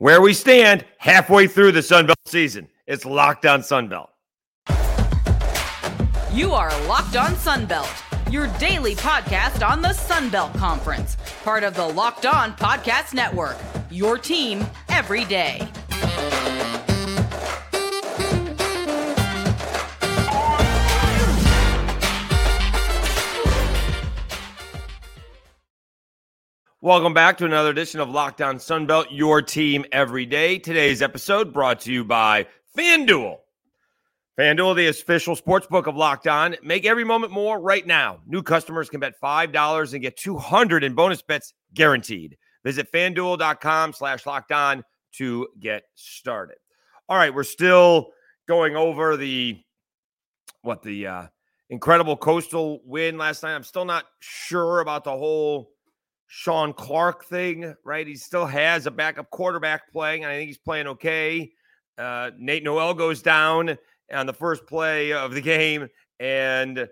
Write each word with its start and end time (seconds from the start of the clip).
where 0.00 0.22
we 0.22 0.32
stand 0.32 0.82
halfway 0.96 1.46
through 1.46 1.72
the 1.72 1.80
Sunbelt 1.80 2.14
season. 2.24 2.66
It's 2.86 3.04
Locked 3.04 3.44
On 3.44 3.60
Sunbelt. 3.60 4.08
You 6.32 6.52
are 6.52 6.70
Locked 6.86 7.16
On 7.16 7.32
Sunbelt, 7.32 8.32
your 8.32 8.46
daily 8.58 8.94
podcast 8.94 9.66
on 9.66 9.82
the 9.82 9.88
Sunbelt 9.88 10.56
Conference, 10.56 11.18
part 11.44 11.64
of 11.64 11.74
the 11.74 11.86
Locked 11.86 12.24
On 12.24 12.52
Podcast 12.54 13.12
Network. 13.12 13.58
Your 13.90 14.16
team 14.16 14.64
every 14.88 15.26
day. 15.26 15.68
Welcome 26.82 27.12
back 27.12 27.36
to 27.36 27.44
another 27.44 27.68
edition 27.68 28.00
of 28.00 28.08
Locked 28.08 28.40
On 28.40 28.56
Sunbelt, 28.56 29.08
your 29.10 29.42
team 29.42 29.84
every 29.92 30.24
day. 30.24 30.58
Today's 30.58 31.02
episode 31.02 31.52
brought 31.52 31.80
to 31.80 31.92
you 31.92 32.04
by 32.04 32.46
FanDuel. 32.74 33.36
FanDuel, 34.38 34.76
the 34.76 34.86
official 34.86 35.36
sports 35.36 35.66
book 35.66 35.86
of 35.86 35.94
Locked 35.94 36.26
On. 36.26 36.56
Make 36.62 36.86
every 36.86 37.04
moment 37.04 37.34
more 37.34 37.60
right 37.60 37.86
now. 37.86 38.20
New 38.26 38.42
customers 38.42 38.88
can 38.88 38.98
bet 38.98 39.12
$5 39.22 39.92
and 39.92 40.00
get 40.00 40.16
200 40.16 40.82
in 40.82 40.94
bonus 40.94 41.20
bets 41.20 41.52
guaranteed. 41.74 42.38
Visit 42.64 42.90
fanduel.com 42.90 43.92
slash 43.92 44.24
locked 44.24 44.50
on 44.50 44.82
to 45.16 45.48
get 45.60 45.82
started. 45.96 46.56
All 47.10 47.18
right, 47.18 47.34
we're 47.34 47.44
still 47.44 48.08
going 48.48 48.74
over 48.74 49.18
the 49.18 49.60
what 50.62 50.82
the 50.82 51.06
uh 51.06 51.26
incredible 51.68 52.16
coastal 52.16 52.80
win 52.86 53.18
last 53.18 53.42
night. 53.42 53.54
I'm 53.54 53.64
still 53.64 53.84
not 53.84 54.06
sure 54.20 54.80
about 54.80 55.04
the 55.04 55.10
whole 55.10 55.72
Shawn 56.32 56.72
Clark 56.72 57.24
thing, 57.24 57.74
right? 57.84 58.06
He 58.06 58.14
still 58.14 58.46
has 58.46 58.86
a 58.86 58.90
backup 58.92 59.28
quarterback 59.30 59.90
playing, 59.90 60.22
and 60.22 60.32
I 60.32 60.36
think 60.36 60.46
he's 60.46 60.58
playing 60.58 60.86
okay. 60.86 61.50
Uh, 61.98 62.30
Nate 62.38 62.62
Noel 62.62 62.94
goes 62.94 63.20
down 63.20 63.76
on 64.12 64.26
the 64.26 64.32
first 64.32 64.64
play 64.64 65.12
of 65.12 65.34
the 65.34 65.40
game, 65.40 65.88
and 66.20 66.88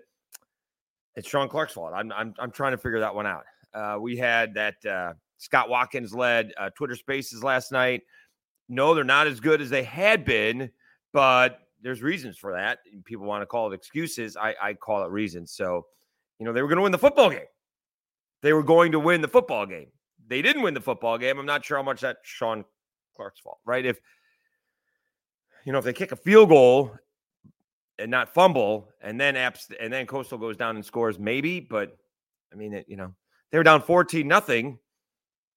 it's 1.15 1.29
Shawn 1.29 1.47
Clark's 1.47 1.71
fault. 1.71 1.93
I'm 1.95 2.11
I'm, 2.11 2.33
I'm 2.37 2.51
trying 2.51 2.73
to 2.73 2.77
figure 2.77 2.99
that 2.99 3.15
one 3.15 3.25
out. 3.25 3.45
Uh, 3.73 3.97
we 3.97 4.17
had 4.17 4.53
that 4.55 4.85
uh, 4.85 5.13
Scott 5.37 5.69
Watkins 5.69 6.13
led 6.13 6.51
uh, 6.57 6.69
Twitter 6.71 6.97
Spaces 6.97 7.41
last 7.41 7.71
night. 7.71 8.01
No, 8.67 8.93
they're 8.93 9.05
not 9.05 9.25
as 9.25 9.39
good 9.39 9.61
as 9.61 9.69
they 9.69 9.83
had 9.83 10.25
been, 10.25 10.69
but 11.13 11.61
there's 11.81 12.01
reasons 12.01 12.37
for 12.37 12.51
that. 12.51 12.79
People 13.05 13.25
want 13.25 13.41
to 13.41 13.45
call 13.45 13.71
it 13.71 13.73
excuses. 13.73 14.35
I, 14.35 14.53
I 14.61 14.73
call 14.73 15.01
it 15.05 15.11
reasons. 15.11 15.53
So, 15.53 15.85
you 16.39 16.45
know, 16.45 16.51
they 16.51 16.61
were 16.61 16.67
going 16.67 16.75
to 16.75 16.83
win 16.83 16.91
the 16.91 16.97
football 16.97 17.29
game 17.29 17.45
they 18.41 18.53
were 18.53 18.63
going 18.63 18.91
to 18.91 18.99
win 18.99 19.21
the 19.21 19.27
football 19.27 19.65
game. 19.65 19.87
They 20.27 20.41
didn't 20.41 20.61
win 20.61 20.73
the 20.73 20.81
football 20.81 21.17
game. 21.17 21.39
I'm 21.39 21.45
not 21.45 21.65
sure 21.65 21.77
how 21.77 21.83
much 21.83 22.01
that's 22.01 22.19
Shawn 22.23 22.63
Clark's 23.15 23.39
fault, 23.39 23.59
right? 23.65 23.85
If 23.85 23.99
you 25.65 25.73
know, 25.73 25.79
if 25.79 25.85
they 25.85 25.93
kick 25.93 26.11
a 26.11 26.15
field 26.15 26.49
goal 26.49 26.95
and 27.97 28.09
not 28.09 28.33
fumble, 28.33 28.89
and 29.01 29.19
then 29.19 29.35
apps 29.35 29.71
and 29.79 29.91
then 29.91 30.05
Coastal 30.05 30.37
goes 30.37 30.55
down 30.55 30.75
and 30.75 30.85
scores, 30.85 31.19
maybe. 31.19 31.59
But 31.59 31.97
I 32.53 32.55
mean, 32.55 32.73
it, 32.73 32.85
you 32.87 32.95
know, 32.95 33.13
they 33.51 33.57
were 33.57 33.63
down 33.63 33.81
14 33.81 34.27
nothing, 34.27 34.79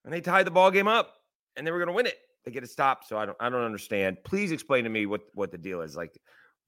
and 0.05 0.13
they 0.13 0.21
tied 0.21 0.47
the 0.47 0.51
ball 0.51 0.71
game 0.71 0.89
up, 0.89 1.15
and 1.57 1.67
they 1.67 1.71
were 1.71 1.79
going 1.79 1.89
to 1.89 1.95
win 1.95 2.07
it. 2.07 2.19
They 2.45 2.51
get 2.51 2.65
a 2.65 2.67
stop, 2.67 3.05
so 3.05 3.17
I 3.17 3.27
don't, 3.27 3.37
I 3.39 3.49
don't 3.49 3.63
understand. 3.63 4.17
Please 4.25 4.51
explain 4.51 4.85
to 4.85 4.91
me 4.91 5.07
what 5.07 5.21
what 5.35 5.53
the 5.53 5.59
deal 5.59 5.83
is. 5.83 5.97
Like, 5.97 6.19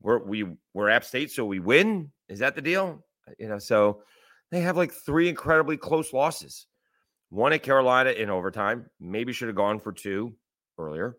we're 0.00 0.18
we 0.18 0.46
we're 0.72 0.88
App 0.88 1.04
State, 1.04 1.32
so 1.32 1.44
we 1.44 1.58
win. 1.58 2.12
Is 2.28 2.38
that 2.38 2.54
the 2.54 2.62
deal? 2.62 3.04
Uh, 3.26 3.32
you 3.38 3.48
know, 3.48 3.58
so 3.58 4.02
they 4.54 4.60
have 4.60 4.76
like 4.76 4.92
three 4.92 5.28
incredibly 5.28 5.76
close 5.76 6.12
losses. 6.12 6.66
One 7.30 7.52
at 7.52 7.62
Carolina 7.62 8.10
in 8.10 8.30
overtime. 8.30 8.88
Maybe 9.00 9.32
should 9.32 9.48
have 9.48 9.56
gone 9.56 9.80
for 9.80 9.92
two 9.92 10.34
earlier. 10.78 11.16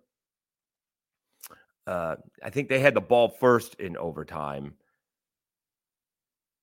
Uh, 1.85 2.15
I 2.41 2.49
think 2.49 2.69
they 2.69 2.79
had 2.79 2.93
the 2.93 3.01
ball 3.01 3.27
first 3.27 3.75
in 3.75 3.97
overtime. 3.97 4.73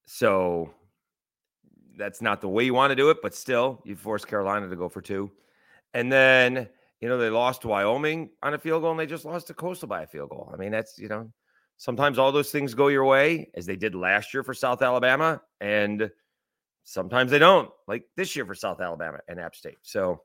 So 0.06 0.72
that's 1.96 2.22
not 2.22 2.40
the 2.40 2.48
way 2.48 2.64
you 2.64 2.74
want 2.74 2.90
to 2.90 2.96
do 2.96 3.10
it, 3.10 3.18
but 3.22 3.34
still, 3.34 3.82
you 3.84 3.94
force 3.94 4.24
Carolina 4.24 4.68
to 4.68 4.76
go 4.76 4.88
for 4.88 5.00
two. 5.00 5.30
And 5.94 6.10
then, 6.10 6.68
you 7.00 7.08
know, 7.08 7.18
they 7.18 7.30
lost 7.30 7.62
to 7.62 7.68
Wyoming 7.68 8.30
on 8.42 8.54
a 8.54 8.58
field 8.58 8.82
goal 8.82 8.92
and 8.92 9.00
they 9.00 9.06
just 9.06 9.24
lost 9.24 9.46
to 9.48 9.54
Coastal 9.54 9.88
by 9.88 10.02
a 10.02 10.06
field 10.06 10.30
goal. 10.30 10.50
I 10.52 10.56
mean, 10.56 10.72
that's, 10.72 10.98
you 10.98 11.08
know, 11.08 11.30
sometimes 11.76 12.18
all 12.18 12.32
those 12.32 12.50
things 12.50 12.74
go 12.74 12.88
your 12.88 13.04
way, 13.04 13.50
as 13.54 13.66
they 13.66 13.76
did 13.76 13.94
last 13.94 14.32
year 14.32 14.42
for 14.42 14.54
South 14.54 14.80
Alabama. 14.80 15.40
And 15.60 16.10
Sometimes 16.84 17.30
they 17.30 17.38
don't, 17.38 17.70
like 17.86 18.04
this 18.16 18.34
year 18.34 18.44
for 18.44 18.54
South 18.54 18.80
Alabama 18.80 19.18
and 19.28 19.38
App 19.38 19.54
State. 19.54 19.78
So, 19.82 20.22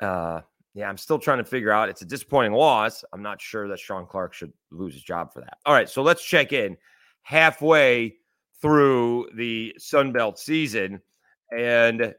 uh, 0.00 0.40
yeah, 0.74 0.88
I'm 0.88 0.96
still 0.96 1.18
trying 1.18 1.38
to 1.38 1.44
figure 1.44 1.72
out. 1.72 1.88
It's 1.88 2.02
a 2.02 2.06
disappointing 2.06 2.52
loss. 2.52 3.04
I'm 3.12 3.22
not 3.22 3.40
sure 3.40 3.68
that 3.68 3.78
Shawn 3.78 4.06
Clark 4.06 4.32
should 4.32 4.52
lose 4.70 4.94
his 4.94 5.02
job 5.02 5.32
for 5.32 5.40
that. 5.40 5.58
All 5.66 5.74
right, 5.74 5.88
so 5.88 6.02
let's 6.02 6.24
check 6.24 6.52
in 6.52 6.76
halfway 7.22 8.16
through 8.62 9.28
the 9.34 9.74
Sun 9.78 10.12
Belt 10.12 10.38
season, 10.38 11.00
and 11.56 12.14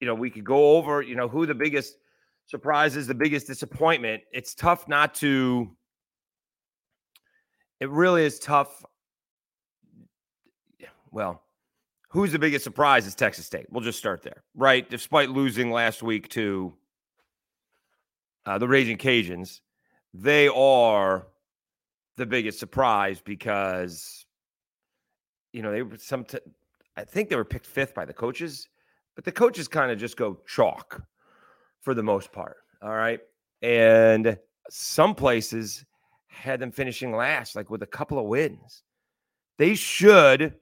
you 0.00 0.06
know 0.06 0.14
we 0.14 0.30
could 0.30 0.44
go 0.44 0.76
over 0.76 1.02
you 1.02 1.14
know 1.14 1.28
who 1.28 1.46
the 1.46 1.54
biggest 1.54 1.96
surprises, 2.46 3.06
the 3.06 3.14
biggest 3.14 3.46
disappointment. 3.46 4.22
It's 4.32 4.54
tough 4.54 4.88
not 4.88 5.14
to. 5.16 5.70
It 7.78 7.88
really 7.88 8.24
is 8.24 8.38
tough. 8.40 8.84
Well, 11.12 11.42
who's 12.10 12.32
the 12.32 12.38
biggest 12.38 12.64
surprise 12.64 13.06
is 13.06 13.14
Texas 13.14 13.46
State. 13.46 13.66
We'll 13.70 13.82
just 13.82 13.98
start 13.98 14.22
there, 14.22 14.42
right? 14.54 14.88
Despite 14.88 15.30
losing 15.30 15.70
last 15.70 16.02
week 16.02 16.28
to 16.30 16.74
uh, 18.44 18.58
the 18.58 18.68
Raging 18.68 18.98
Cajuns, 18.98 19.60
they 20.12 20.48
are 20.48 21.26
the 22.16 22.26
biggest 22.26 22.58
surprise 22.58 23.22
because 23.24 24.26
you 25.52 25.62
know 25.62 25.72
they 25.72 25.82
were 25.82 25.96
some. 25.96 26.24
T- 26.24 26.38
I 26.96 27.04
think 27.04 27.28
they 27.28 27.36
were 27.36 27.44
picked 27.44 27.66
fifth 27.66 27.94
by 27.94 28.04
the 28.04 28.12
coaches, 28.12 28.68
but 29.14 29.24
the 29.24 29.32
coaches 29.32 29.68
kind 29.68 29.90
of 29.90 29.98
just 29.98 30.16
go 30.16 30.40
chalk 30.46 31.02
for 31.80 31.94
the 31.94 32.02
most 32.02 32.32
part. 32.32 32.56
All 32.82 32.94
right, 32.94 33.20
and 33.62 34.36
some 34.68 35.14
places 35.14 35.84
had 36.26 36.60
them 36.60 36.72
finishing 36.72 37.12
last, 37.12 37.54
like 37.54 37.70
with 37.70 37.82
a 37.82 37.86
couple 37.86 38.18
of 38.18 38.26
wins. 38.26 38.82
They 39.58 39.74
should 39.74 40.54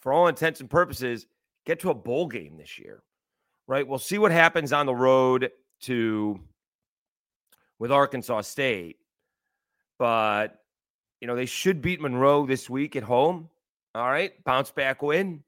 for 0.00 0.12
all 0.12 0.28
intents 0.28 0.60
and 0.60 0.68
purposes, 0.68 1.26
get 1.66 1.80
to 1.80 1.90
a 1.90 1.94
bowl 1.94 2.26
game 2.26 2.56
this 2.56 2.78
year, 2.78 3.02
right? 3.66 3.86
We'll 3.86 3.98
see 3.98 4.18
what 4.18 4.32
happens 4.32 4.72
on 4.72 4.86
the 4.86 4.94
road 4.94 5.50
to 5.82 6.40
with 7.78 7.92
Arkansas 7.92 8.42
State, 8.42 8.98
but 9.98 10.62
you 11.20 11.26
know 11.26 11.36
they 11.36 11.46
should 11.46 11.82
beat 11.82 12.00
Monroe 12.00 12.46
this 12.46 12.68
week 12.68 12.96
at 12.96 13.02
home. 13.02 13.48
All 13.94 14.08
right, 14.08 14.32
bounce 14.44 14.70
back 14.70 15.02
win. 15.02 15.42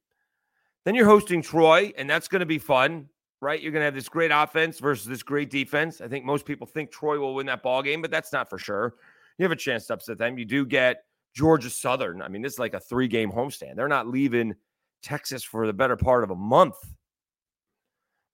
Then 0.84 0.94
you're 0.94 1.06
hosting 1.06 1.42
Troy, 1.42 1.92
and 1.96 2.10
that's 2.10 2.26
going 2.28 2.40
to 2.40 2.46
be 2.46 2.58
fun, 2.58 3.08
right? 3.40 3.60
You're 3.60 3.70
going 3.70 3.82
to 3.82 3.84
have 3.84 3.94
this 3.94 4.08
great 4.08 4.32
offense 4.32 4.80
versus 4.80 5.06
this 5.06 5.22
great 5.22 5.48
defense. 5.48 6.00
I 6.00 6.08
think 6.08 6.24
most 6.24 6.44
people 6.44 6.66
think 6.66 6.90
Troy 6.90 7.18
will 7.20 7.34
win 7.34 7.46
that 7.46 7.62
ball 7.62 7.82
game, 7.82 8.02
but 8.02 8.10
that's 8.10 8.32
not 8.32 8.50
for 8.50 8.58
sure. 8.58 8.94
You 9.38 9.44
have 9.44 9.52
a 9.52 9.56
chance 9.56 9.86
to 9.86 9.94
upset 9.94 10.18
them. 10.18 10.38
You 10.38 10.44
do 10.44 10.66
get 10.66 11.04
Georgia 11.34 11.70
Southern. 11.70 12.22
I 12.22 12.28
mean, 12.28 12.42
this 12.42 12.54
is 12.54 12.58
like 12.58 12.74
a 12.74 12.80
three 12.80 13.08
game 13.08 13.30
homestand. 13.30 13.76
They're 13.76 13.88
not 13.88 14.08
leaving 14.08 14.54
Texas 15.02 15.42
for 15.42 15.66
the 15.66 15.72
better 15.72 15.96
part 15.96 16.24
of 16.24 16.30
a 16.30 16.36
month, 16.36 16.76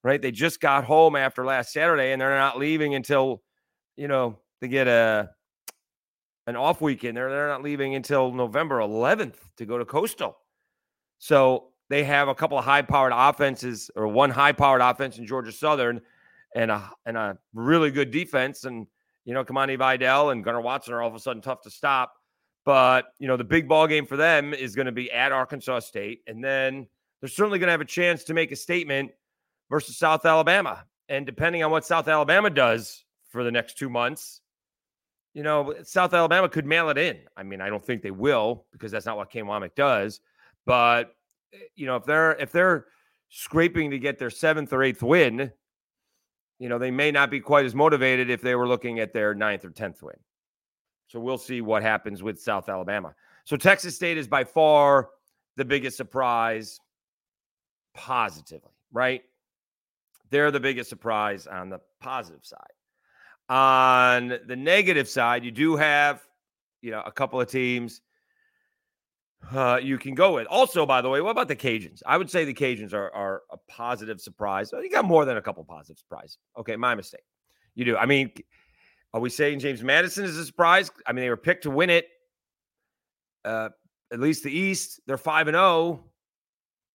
right? 0.03 0.21
They 0.21 0.31
just 0.31 0.59
got 0.59 0.83
home 0.83 1.15
after 1.15 1.45
last 1.45 1.73
Saturday 1.73 2.11
and 2.11 2.21
they're 2.21 2.37
not 2.37 2.57
leaving 2.57 2.95
until, 2.95 3.41
you 3.95 4.07
know, 4.07 4.37
they 4.61 4.67
get 4.67 4.87
a 4.87 5.29
an 6.47 6.55
off 6.55 6.81
weekend. 6.81 7.15
They're, 7.15 7.29
they're 7.29 7.47
not 7.47 7.61
leaving 7.61 7.93
until 7.93 8.31
November 8.31 8.79
11th 8.79 9.35
to 9.57 9.65
go 9.65 9.77
to 9.77 9.85
Coastal. 9.85 10.35
So 11.19 11.69
they 11.89 12.03
have 12.03 12.27
a 12.27 12.35
couple 12.35 12.57
of 12.57 12.65
high 12.65 12.81
powered 12.81 13.13
offenses 13.15 13.91
or 13.95 14.07
one 14.07 14.31
high 14.31 14.51
powered 14.51 14.81
offense 14.81 15.19
in 15.19 15.27
Georgia 15.27 15.51
Southern 15.51 16.01
and 16.55 16.71
a, 16.71 16.91
and 17.05 17.17
a 17.17 17.37
really 17.53 17.91
good 17.91 18.09
defense. 18.09 18.63
And, 18.63 18.87
you 19.25 19.33
know, 19.35 19.43
Kimani 19.43 19.77
Vidal 19.77 20.31
and 20.31 20.43
Gunnar 20.43 20.61
Watson 20.61 20.93
are 20.93 21.03
all 21.03 21.09
of 21.09 21.15
a 21.15 21.19
sudden 21.19 21.41
tough 21.41 21.61
to 21.61 21.69
stop. 21.69 22.13
But, 22.65 23.13
you 23.19 23.27
know, 23.27 23.37
the 23.37 23.43
big 23.43 23.67
ball 23.67 23.87
game 23.87 24.05
for 24.05 24.17
them 24.17 24.53
is 24.53 24.75
going 24.75 24.85
to 24.85 24.91
be 24.91 25.11
at 25.11 25.31
Arkansas 25.31 25.79
State. 25.79 26.21
And 26.27 26.43
then 26.43 26.87
they're 27.19 27.29
certainly 27.29 27.59
going 27.59 27.67
to 27.67 27.71
have 27.71 27.81
a 27.81 27.85
chance 27.85 28.25
to 28.25 28.33
make 28.33 28.51
a 28.51 28.55
statement 28.55 29.11
versus 29.69 29.97
South 29.97 30.25
Alabama. 30.25 30.85
And 31.07 31.25
depending 31.25 31.63
on 31.63 31.71
what 31.71 31.85
South 31.85 32.07
Alabama 32.07 32.49
does 32.49 33.03
for 33.29 33.43
the 33.43 33.51
next 33.51 33.77
two 33.77 33.89
months, 33.89 34.41
you 35.33 35.43
know, 35.43 35.73
South 35.83 36.13
Alabama 36.13 36.49
could 36.49 36.65
mail 36.65 36.89
it 36.89 36.97
in. 36.97 37.19
I 37.37 37.43
mean, 37.43 37.61
I 37.61 37.69
don't 37.69 37.83
think 37.83 38.01
they 38.01 38.11
will 38.11 38.65
because 38.71 38.91
that's 38.91 39.05
not 39.05 39.17
what 39.17 39.29
Kane 39.29 39.45
Wommack 39.45 39.75
does. 39.75 40.19
But 40.65 41.15
eh, 41.53 41.57
you 41.75 41.85
know, 41.85 41.95
if 41.95 42.05
they're 42.05 42.33
if 42.33 42.51
they're 42.51 42.85
scraping 43.29 43.91
to 43.91 43.99
get 43.99 44.17
their 44.17 44.29
seventh 44.29 44.73
or 44.73 44.83
eighth 44.83 45.03
win, 45.03 45.51
you 46.57 46.67
know, 46.67 46.77
they 46.77 46.91
may 46.91 47.11
not 47.11 47.31
be 47.31 47.39
quite 47.39 47.65
as 47.65 47.75
motivated 47.75 48.29
if 48.29 48.41
they 48.41 48.55
were 48.55 48.67
looking 48.67 48.99
at 48.99 49.13
their 49.13 49.33
ninth 49.33 49.63
or 49.65 49.69
tenth 49.69 50.01
win. 50.01 50.15
So 51.09 51.19
we'll 51.19 51.39
see 51.39 51.61
what 51.61 51.81
happens 51.81 52.23
with 52.23 52.39
South 52.39 52.69
Alabama. 52.69 53.13
So 53.43 53.57
Texas 53.57 53.95
State 53.95 54.17
is 54.17 54.27
by 54.27 54.43
far 54.43 55.09
the 55.57 55.65
biggest 55.65 55.97
surprise 55.97 56.79
positively, 57.95 58.71
right? 58.93 59.23
They're 60.29 60.51
the 60.51 60.59
biggest 60.59 60.89
surprise 60.89 61.47
on 61.47 61.69
the 61.69 61.79
positive 61.99 62.45
side. 62.45 62.59
On 63.49 64.39
the 64.45 64.55
negative 64.55 65.09
side, 65.09 65.43
you 65.43 65.49
do 65.49 65.75
have, 65.75 66.21
you 66.81 66.91
know, 66.91 67.01
a 67.03 67.11
couple 67.11 67.41
of 67.41 67.49
teams 67.49 68.01
uh, 69.51 69.79
you 69.81 69.97
can 69.97 70.13
go 70.13 70.35
with. 70.35 70.45
Also, 70.47 70.85
by 70.85 71.01
the 71.01 71.09
way, 71.09 71.21
what 71.21 71.31
about 71.31 71.47
the 71.47 71.55
Cajuns? 71.55 72.03
I 72.05 72.17
would 72.17 72.29
say 72.29 72.45
the 72.45 72.53
Cajuns 72.53 72.93
are, 72.93 73.11
are 73.15 73.41
a 73.51 73.57
positive 73.67 74.21
surprise. 74.21 74.71
You 74.71 74.91
got 74.91 75.05
more 75.05 75.25
than 75.25 75.37
a 75.37 75.41
couple 75.41 75.63
positive 75.63 75.97
surprise. 75.97 76.37
Okay, 76.55 76.75
my 76.75 76.93
mistake. 76.93 77.23
You 77.73 77.85
do. 77.85 77.97
I 77.97 78.05
mean, 78.05 78.31
are 79.13 79.19
we 79.19 79.29
saying 79.29 79.59
James 79.59 79.83
Madison 79.83 80.25
is 80.25 80.37
a 80.37 80.45
surprise? 80.45 80.91
I 81.05 81.13
mean, 81.13 81.23
they 81.23 81.29
were 81.29 81.37
picked 81.37 81.63
to 81.63 81.71
win 81.71 81.89
it. 81.89 82.07
Uh, 83.43 83.69
at 84.11 84.19
least 84.19 84.43
the 84.43 84.51
East, 84.51 84.99
they're 85.07 85.17
five 85.17 85.47
and 85.47 85.55
zero. 85.55 85.65
Oh. 85.65 86.03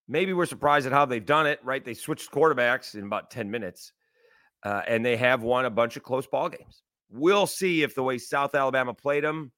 Maybe 0.06 0.32
we're 0.32 0.46
surprised 0.46 0.86
at 0.86 0.92
how 0.92 1.06
they've 1.06 1.24
done 1.24 1.46
it. 1.46 1.60
Right? 1.64 1.84
They 1.84 1.94
switched 1.94 2.30
quarterbacks 2.30 2.94
in 2.94 3.04
about 3.04 3.30
ten 3.30 3.50
minutes, 3.50 3.92
uh, 4.64 4.82
and 4.86 5.04
they 5.04 5.16
have 5.16 5.42
won 5.42 5.64
a 5.64 5.70
bunch 5.70 5.96
of 5.96 6.02
close 6.02 6.26
ball 6.26 6.48
games. 6.48 6.82
We'll 7.10 7.46
see 7.46 7.82
if 7.82 7.94
the 7.94 8.02
way 8.02 8.18
South 8.18 8.54
Alabama 8.54 8.92
played 8.92 9.24
them 9.24 9.52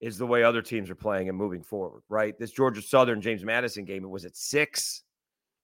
is 0.00 0.16
the 0.16 0.26
way 0.26 0.42
other 0.42 0.62
teams 0.62 0.88
are 0.88 0.94
playing 0.94 1.28
and 1.28 1.36
moving 1.36 1.62
forward, 1.62 2.02
right? 2.08 2.38
This 2.38 2.52
Georgia 2.52 2.80
Southern 2.80 3.20
James 3.20 3.44
Madison 3.44 3.84
game, 3.84 4.02
it 4.02 4.08
was 4.08 4.24
at 4.24 4.34
six. 4.34 5.02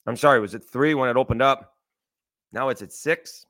I'm 0.07 0.17
sorry, 0.17 0.39
it 0.39 0.43
was 0.43 0.55
at 0.55 0.63
three 0.63 0.93
when 0.93 1.09
it 1.09 1.17
opened 1.17 1.41
up. 1.41 1.73
Now 2.53 2.69
it's 2.69 2.83
at 2.83 2.93
six. 2.93 3.46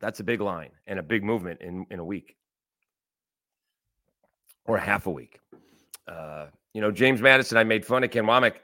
That's 0.00 0.20
a 0.20 0.24
big 0.24 0.40
line 0.40 0.70
and 0.86 0.98
a 0.98 1.02
big 1.02 1.24
movement 1.24 1.60
in, 1.60 1.86
in 1.90 1.98
a 1.98 2.04
week 2.04 2.36
or 4.66 4.78
half 4.78 5.06
a 5.06 5.10
week. 5.10 5.40
Uh, 6.06 6.46
you 6.74 6.80
know, 6.80 6.90
James 6.90 7.20
Madison, 7.20 7.58
I 7.58 7.64
made 7.64 7.84
fun 7.84 8.04
of 8.04 8.10
Kane 8.10 8.24
Wommack, 8.24 8.56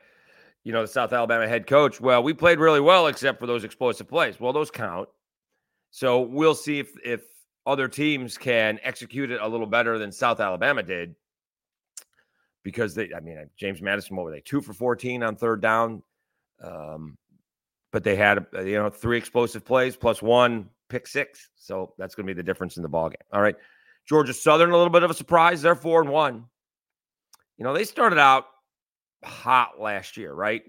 you 0.62 0.72
know, 0.72 0.82
the 0.82 0.88
South 0.88 1.12
Alabama 1.12 1.48
head 1.48 1.66
coach. 1.66 2.00
Well, 2.00 2.22
we 2.22 2.32
played 2.32 2.58
really 2.58 2.80
well 2.80 3.08
except 3.08 3.40
for 3.40 3.46
those 3.46 3.64
explosive 3.64 4.08
plays. 4.08 4.38
Well, 4.38 4.52
those 4.52 4.70
count. 4.70 5.08
So 5.90 6.20
we'll 6.20 6.54
see 6.54 6.78
if 6.78 6.92
if 7.04 7.22
other 7.66 7.88
teams 7.88 8.36
can 8.36 8.78
execute 8.82 9.30
it 9.30 9.40
a 9.40 9.48
little 9.48 9.66
better 9.66 9.98
than 9.98 10.12
South 10.12 10.40
Alabama 10.40 10.82
did 10.82 11.14
because 12.62 12.94
they, 12.94 13.10
I 13.14 13.20
mean, 13.20 13.38
James 13.56 13.80
Madison, 13.80 14.16
what 14.16 14.24
were 14.24 14.30
they, 14.30 14.40
two 14.40 14.60
for 14.60 14.72
14 14.72 15.22
on 15.22 15.36
third 15.36 15.60
down? 15.60 16.02
Um, 16.62 17.16
but 17.92 18.04
they 18.04 18.16
had, 18.16 18.46
you 18.54 18.74
know, 18.74 18.90
three 18.90 19.16
explosive 19.16 19.64
plays 19.64 19.96
plus 19.96 20.20
one 20.20 20.68
pick 20.88 21.06
six. 21.06 21.50
So 21.56 21.94
that's 21.98 22.14
going 22.14 22.26
to 22.26 22.34
be 22.34 22.36
the 22.36 22.42
difference 22.42 22.76
in 22.76 22.82
the 22.82 22.88
ball 22.88 23.08
game. 23.08 23.16
All 23.32 23.42
right. 23.42 23.56
Georgia 24.06 24.34
Southern, 24.34 24.70
a 24.70 24.76
little 24.76 24.92
bit 24.92 25.02
of 25.02 25.10
a 25.10 25.14
surprise. 25.14 25.62
They're 25.62 25.74
four 25.74 26.00
and 26.00 26.10
one. 26.10 26.44
You 27.56 27.64
know, 27.64 27.72
they 27.72 27.84
started 27.84 28.18
out 28.18 28.46
hot 29.24 29.80
last 29.80 30.16
year, 30.16 30.32
right? 30.32 30.62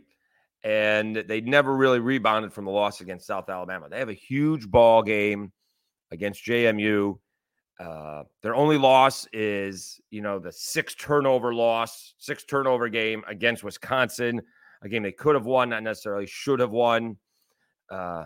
And 0.63 1.15
they 1.15 1.41
never 1.41 1.75
really 1.75 1.99
rebounded 1.99 2.53
from 2.53 2.65
the 2.65 2.71
loss 2.71 3.01
against 3.01 3.27
South 3.27 3.49
Alabama. 3.49 3.89
They 3.89 3.99
have 3.99 4.09
a 4.09 4.13
huge 4.13 4.69
ball 4.69 5.03
game 5.03 5.51
against 6.11 6.45
JMU. 6.45 7.19
Uh, 7.79 8.23
their 8.41 8.55
only 8.55 8.77
loss 8.77 9.27
is, 9.33 9.99
you 10.09 10.21
know, 10.21 10.39
the 10.39 10.51
six 10.51 10.95
turnover 10.95 11.53
loss, 11.53 12.13
six 12.17 12.45
turnover 12.45 12.87
game 12.87 13.23
against 13.27 13.63
Wisconsin, 13.63 14.41
a 14.81 14.89
game 14.89 15.03
they 15.03 15.11
could 15.11 15.35
have 15.35 15.45
won, 15.45 15.69
not 15.69 15.83
necessarily 15.83 16.25
should 16.25 16.59
have 16.59 16.71
won. 16.71 17.17
Uh, 17.91 18.23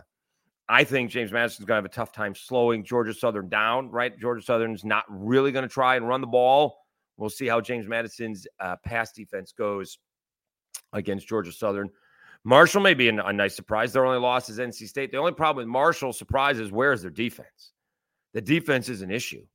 I 0.71 0.83
think 0.83 1.09
James 1.09 1.31
Madison's 1.31 1.65
going 1.65 1.77
to 1.77 1.83
have 1.83 1.91
a 1.91 1.93
tough 1.93 2.11
time 2.11 2.35
slowing 2.35 2.83
Georgia 2.83 3.13
Southern 3.13 3.49
down, 3.49 3.89
right? 3.89 4.17
Georgia 4.19 4.43
Southern's 4.43 4.85
not 4.85 5.03
really 5.09 5.51
going 5.51 5.67
to 5.67 5.73
try 5.73 5.95
and 5.95 6.07
run 6.07 6.21
the 6.21 6.27
ball. 6.27 6.77
We'll 7.17 7.31
see 7.31 7.47
how 7.47 7.59
James 7.59 7.87
Madison's 7.87 8.45
uh, 8.59 8.75
pass 8.85 9.11
defense 9.11 9.51
goes 9.51 9.97
against 10.93 11.27
Georgia 11.27 11.51
Southern. 11.51 11.89
Marshall 12.43 12.81
may 12.81 12.93
be 12.93 13.09
a 13.09 13.33
nice 13.33 13.55
surprise. 13.55 13.91
Their 13.91 14.05
only 14.05 14.19
loss 14.19 14.47
is 14.49 14.59
NC 14.59 14.87
State. 14.87 15.11
The 15.11 15.17
only 15.17 15.33
problem 15.33 15.65
with 15.65 15.71
Marshall 15.71 16.13
surprise 16.13 16.59
is 16.59 16.71
where 16.71 16.93
is 16.93 17.01
their 17.01 17.11
defense? 17.11 17.73
The 18.33 18.41
defense 18.41 18.89
is 18.89 19.01
an 19.01 19.11
issue. 19.11 19.45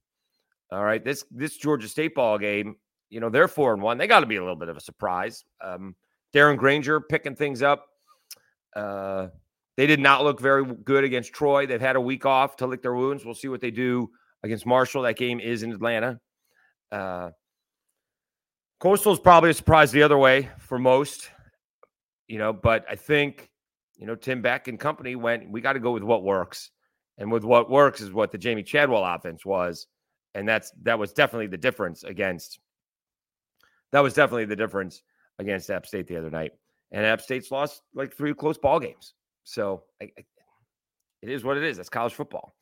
All 0.70 0.84
right, 0.84 1.02
this 1.02 1.25
this 1.31 1.56
Georgia 1.56 1.88
State 1.88 2.14
ball 2.14 2.38
game, 2.38 2.76
you 3.08 3.20
know, 3.20 3.31
they're 3.31 3.49
four 3.49 3.72
and 3.72 3.81
one. 3.81 3.96
They 3.96 4.06
got 4.06 4.20
to 4.20 4.26
be 4.26 4.37
a 4.37 4.40
little 4.40 4.56
bit 4.56 4.69
of 4.69 4.76
a 4.76 4.81
surprise. 4.81 5.44
Um, 5.62 5.94
Darren 6.34 6.56
Grainger 6.56 7.00
picking 7.00 7.37
things 7.37 7.62
up. 7.62 7.87
Uh, 8.75 9.28
they 9.76 9.87
did 9.87 10.00
not 10.00 10.23
look 10.25 10.41
very 10.41 10.65
good 10.65 11.05
against 11.05 11.32
Troy. 11.32 11.67
They've 11.67 11.81
had 11.81 11.97
a 11.97 12.00
week 12.00 12.26
off 12.26 12.56
to 12.56 12.67
lick 12.67 12.82
their 12.82 12.94
wounds. 12.94 13.25
We'll 13.25 13.35
see 13.35 13.49
what 13.49 13.61
they 13.61 13.71
do 13.71 14.11
against 14.43 14.67
Marshall. 14.67 15.03
That 15.03 15.17
game 15.17 15.41
is 15.41 15.62
in 15.62 15.73
Atlanta. 15.73 16.21
Uh, 16.93 17.31
Coastal 18.81 19.12
is 19.12 19.21
probably 19.21 19.50
a 19.50 19.55
surprise 19.55 19.91
the 19.91 20.03
other 20.03 20.19
way 20.19 20.50
for 20.59 20.79
most 20.79 21.31
you 22.29 22.38
know, 22.38 22.53
but 22.53 22.85
I 22.88 22.97
think, 22.97 23.50
you 23.97 24.06
know, 24.06 24.15
Tim 24.15 24.43
Beck 24.43 24.69
and 24.69 24.79
company 24.79 25.17
went, 25.17 25.50
we 25.50 25.61
got 25.61 25.75
to 25.75 25.81
go 25.81 25.93
with 25.93 26.03
what 26.03 26.23
works. 26.23 26.70
And 27.17 27.31
with 27.31 27.44
what 27.44 27.70
works 27.70 28.00
is 28.00 28.12
what 28.12 28.32
the 28.32 28.38
Jamey 28.38 28.67
Chadwell 28.67 29.05
offense 29.05 29.47
was. 29.47 29.87
And 30.35 30.49
that's 30.49 30.73
that 30.82 30.99
was 30.99 31.12
definitely 31.12 31.47
the 31.47 31.56
difference 31.56 32.03
against 32.03 32.59
that 33.93 34.00
was 34.00 34.15
definitely 34.15 34.47
the 34.47 34.56
difference 34.56 35.00
against 35.38 35.70
App 35.70 35.87
State 35.87 36.09
the 36.09 36.17
other 36.17 36.31
night. 36.31 36.50
And 36.91 37.06
App 37.06 37.20
State's 37.20 37.53
lost 37.53 37.82
like 37.94 38.12
three 38.12 38.35
close 38.35 38.59
ball 38.59 38.81
games. 38.81 39.15
So 39.44 39.85
I, 40.00 40.05
I, 40.19 40.25
it 41.23 41.29
is 41.31 41.44
what 41.44 41.56
it 41.56 41.62
is. 41.62 41.76
That's 41.76 41.88
college 41.88 42.14
football. 42.14 42.55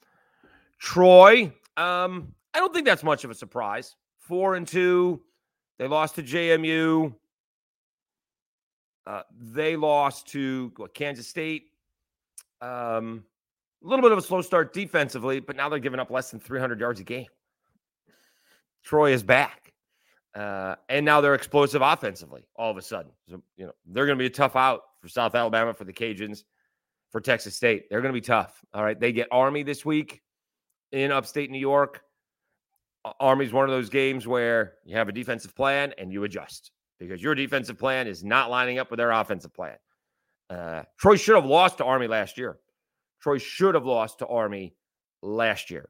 Troy, 0.78 1.52
um, 1.76 2.34
I 2.54 2.58
don't 2.58 2.74
think 2.74 2.86
that's 2.86 3.02
much 3.02 3.24
of 3.24 3.30
a 3.30 3.34
surprise. 3.34 3.96
Four 4.18 4.54
and 4.56 4.66
two. 4.66 5.20
They 5.78 5.88
lost 5.88 6.16
to 6.16 6.22
JMU. 6.22 7.14
Uh, 9.06 9.22
they 9.40 9.76
lost 9.76 10.28
to 10.28 10.72
what, 10.76 10.94
Kansas 10.94 11.26
State. 11.26 11.70
Um, 12.60 13.24
a 13.82 13.88
little 13.88 14.02
bit 14.02 14.12
of 14.12 14.18
a 14.18 14.22
slow 14.22 14.42
start 14.42 14.72
defensively, 14.72 15.40
but 15.40 15.56
now 15.56 15.68
they're 15.68 15.80
giving 15.80 15.98
up 15.98 16.10
less 16.10 16.30
than 16.30 16.38
300 16.38 16.78
yards 16.78 17.00
a 17.00 17.04
game. 17.04 17.26
Troy 18.84 19.12
is 19.12 19.22
back. 19.22 19.72
Uh, 20.34 20.76
and 20.88 21.04
now 21.04 21.20
they're 21.20 21.34
explosive 21.34 21.82
offensively 21.82 22.42
all 22.56 22.70
of 22.70 22.76
a 22.76 22.82
sudden. 22.82 23.12
So, 23.28 23.42
you 23.56 23.66
know, 23.66 23.72
they're 23.86 24.06
going 24.06 24.16
to 24.16 24.22
be 24.22 24.26
a 24.26 24.30
tough 24.30 24.56
out 24.56 24.82
for 25.00 25.08
South 25.08 25.34
Alabama, 25.34 25.74
for 25.74 25.84
the 25.84 25.92
Cajuns, 25.92 26.44
for 27.12 27.20
Texas 27.20 27.54
State. 27.54 27.88
They're 27.88 28.00
going 28.00 28.12
to 28.12 28.20
be 28.20 28.24
tough. 28.24 28.64
All 28.74 28.82
right. 28.82 28.98
They 28.98 29.12
get 29.12 29.28
Army 29.30 29.62
this 29.62 29.84
week 29.84 30.22
in 30.90 31.12
upstate 31.12 31.50
New 31.50 31.58
York. 31.58 32.02
Army's 33.20 33.52
one 33.52 33.64
of 33.64 33.70
those 33.70 33.90
games 33.90 34.26
where 34.26 34.74
you 34.84 34.96
have 34.96 35.08
a 35.08 35.12
defensive 35.12 35.54
plan 35.54 35.92
and 35.98 36.12
you 36.12 36.24
adjust 36.24 36.70
because 36.98 37.22
your 37.22 37.34
defensive 37.34 37.78
plan 37.78 38.06
is 38.06 38.24
not 38.24 38.50
lining 38.50 38.78
up 38.78 38.90
with 38.90 38.98
their 38.98 39.10
offensive 39.10 39.52
plan. 39.52 39.76
Uh, 40.48 40.82
Troy 40.98 41.16
should 41.16 41.34
have 41.34 41.44
lost 41.44 41.78
to 41.78 41.84
Army 41.84 42.06
last 42.06 42.38
year. 42.38 42.58
Troy 43.20 43.38
should 43.38 43.74
have 43.74 43.86
lost 43.86 44.20
to 44.20 44.26
Army 44.26 44.74
last 45.20 45.70
year. 45.70 45.88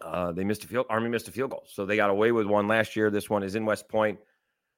Uh, 0.00 0.32
they 0.32 0.44
missed 0.44 0.64
a 0.64 0.68
field. 0.68 0.86
Army 0.88 1.08
missed 1.08 1.28
a 1.28 1.32
field 1.32 1.50
goal, 1.50 1.64
so 1.66 1.84
they 1.86 1.96
got 1.96 2.10
away 2.10 2.32
with 2.32 2.46
one 2.46 2.68
last 2.68 2.96
year. 2.96 3.10
This 3.10 3.30
one 3.30 3.42
is 3.42 3.54
in 3.54 3.64
West 3.64 3.88
Point. 3.88 4.18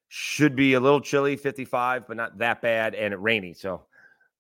Should 0.08 0.56
be 0.56 0.74
a 0.74 0.80
little 0.80 1.00
chilly, 1.00 1.36
55, 1.36 2.06
but 2.06 2.16
not 2.16 2.38
that 2.38 2.62
bad, 2.62 2.94
and 2.94 3.12
it 3.12 3.20
rainy. 3.20 3.52
So 3.52 3.82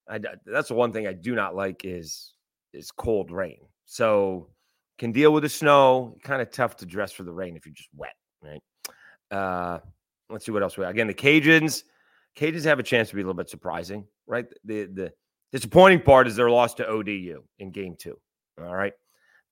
I, 0.08 0.20
that's 0.46 0.68
the 0.68 0.74
one 0.74 0.92
thing 0.92 1.06
I 1.06 1.12
do 1.12 1.34
not 1.34 1.54
like 1.54 1.82
is 1.84 2.34
is 2.72 2.90
cold 2.90 3.30
rain. 3.30 3.60
So 3.84 4.48
can 4.98 5.12
deal 5.12 5.32
with 5.32 5.42
the 5.42 5.48
snow. 5.48 6.16
Kind 6.22 6.42
of 6.42 6.50
tough 6.50 6.76
to 6.76 6.86
dress 6.86 7.12
for 7.12 7.22
the 7.22 7.32
rain 7.32 7.56
if 7.56 7.66
you're 7.66 7.74
just 7.74 7.90
wet, 7.94 8.14
right? 8.42 8.62
Uh, 9.30 9.78
Let's 10.30 10.44
see 10.44 10.52
what 10.52 10.62
else 10.62 10.76
we 10.76 10.84
got. 10.84 10.90
Again, 10.90 11.06
the 11.06 11.14
Cajuns. 11.14 11.84
Cajuns 12.36 12.64
have 12.64 12.78
a 12.78 12.82
chance 12.82 13.08
to 13.08 13.14
be 13.14 13.22
a 13.22 13.24
little 13.24 13.34
bit 13.34 13.48
surprising, 13.48 14.04
right? 14.26 14.46
The 14.64 14.84
the 14.84 15.12
disappointing 15.52 16.02
part 16.02 16.28
is 16.28 16.36
their 16.36 16.50
loss 16.50 16.74
to 16.74 16.86
ODU 16.86 17.42
in 17.58 17.70
game 17.70 17.96
two. 17.98 18.18
All 18.60 18.74
right. 18.74 18.92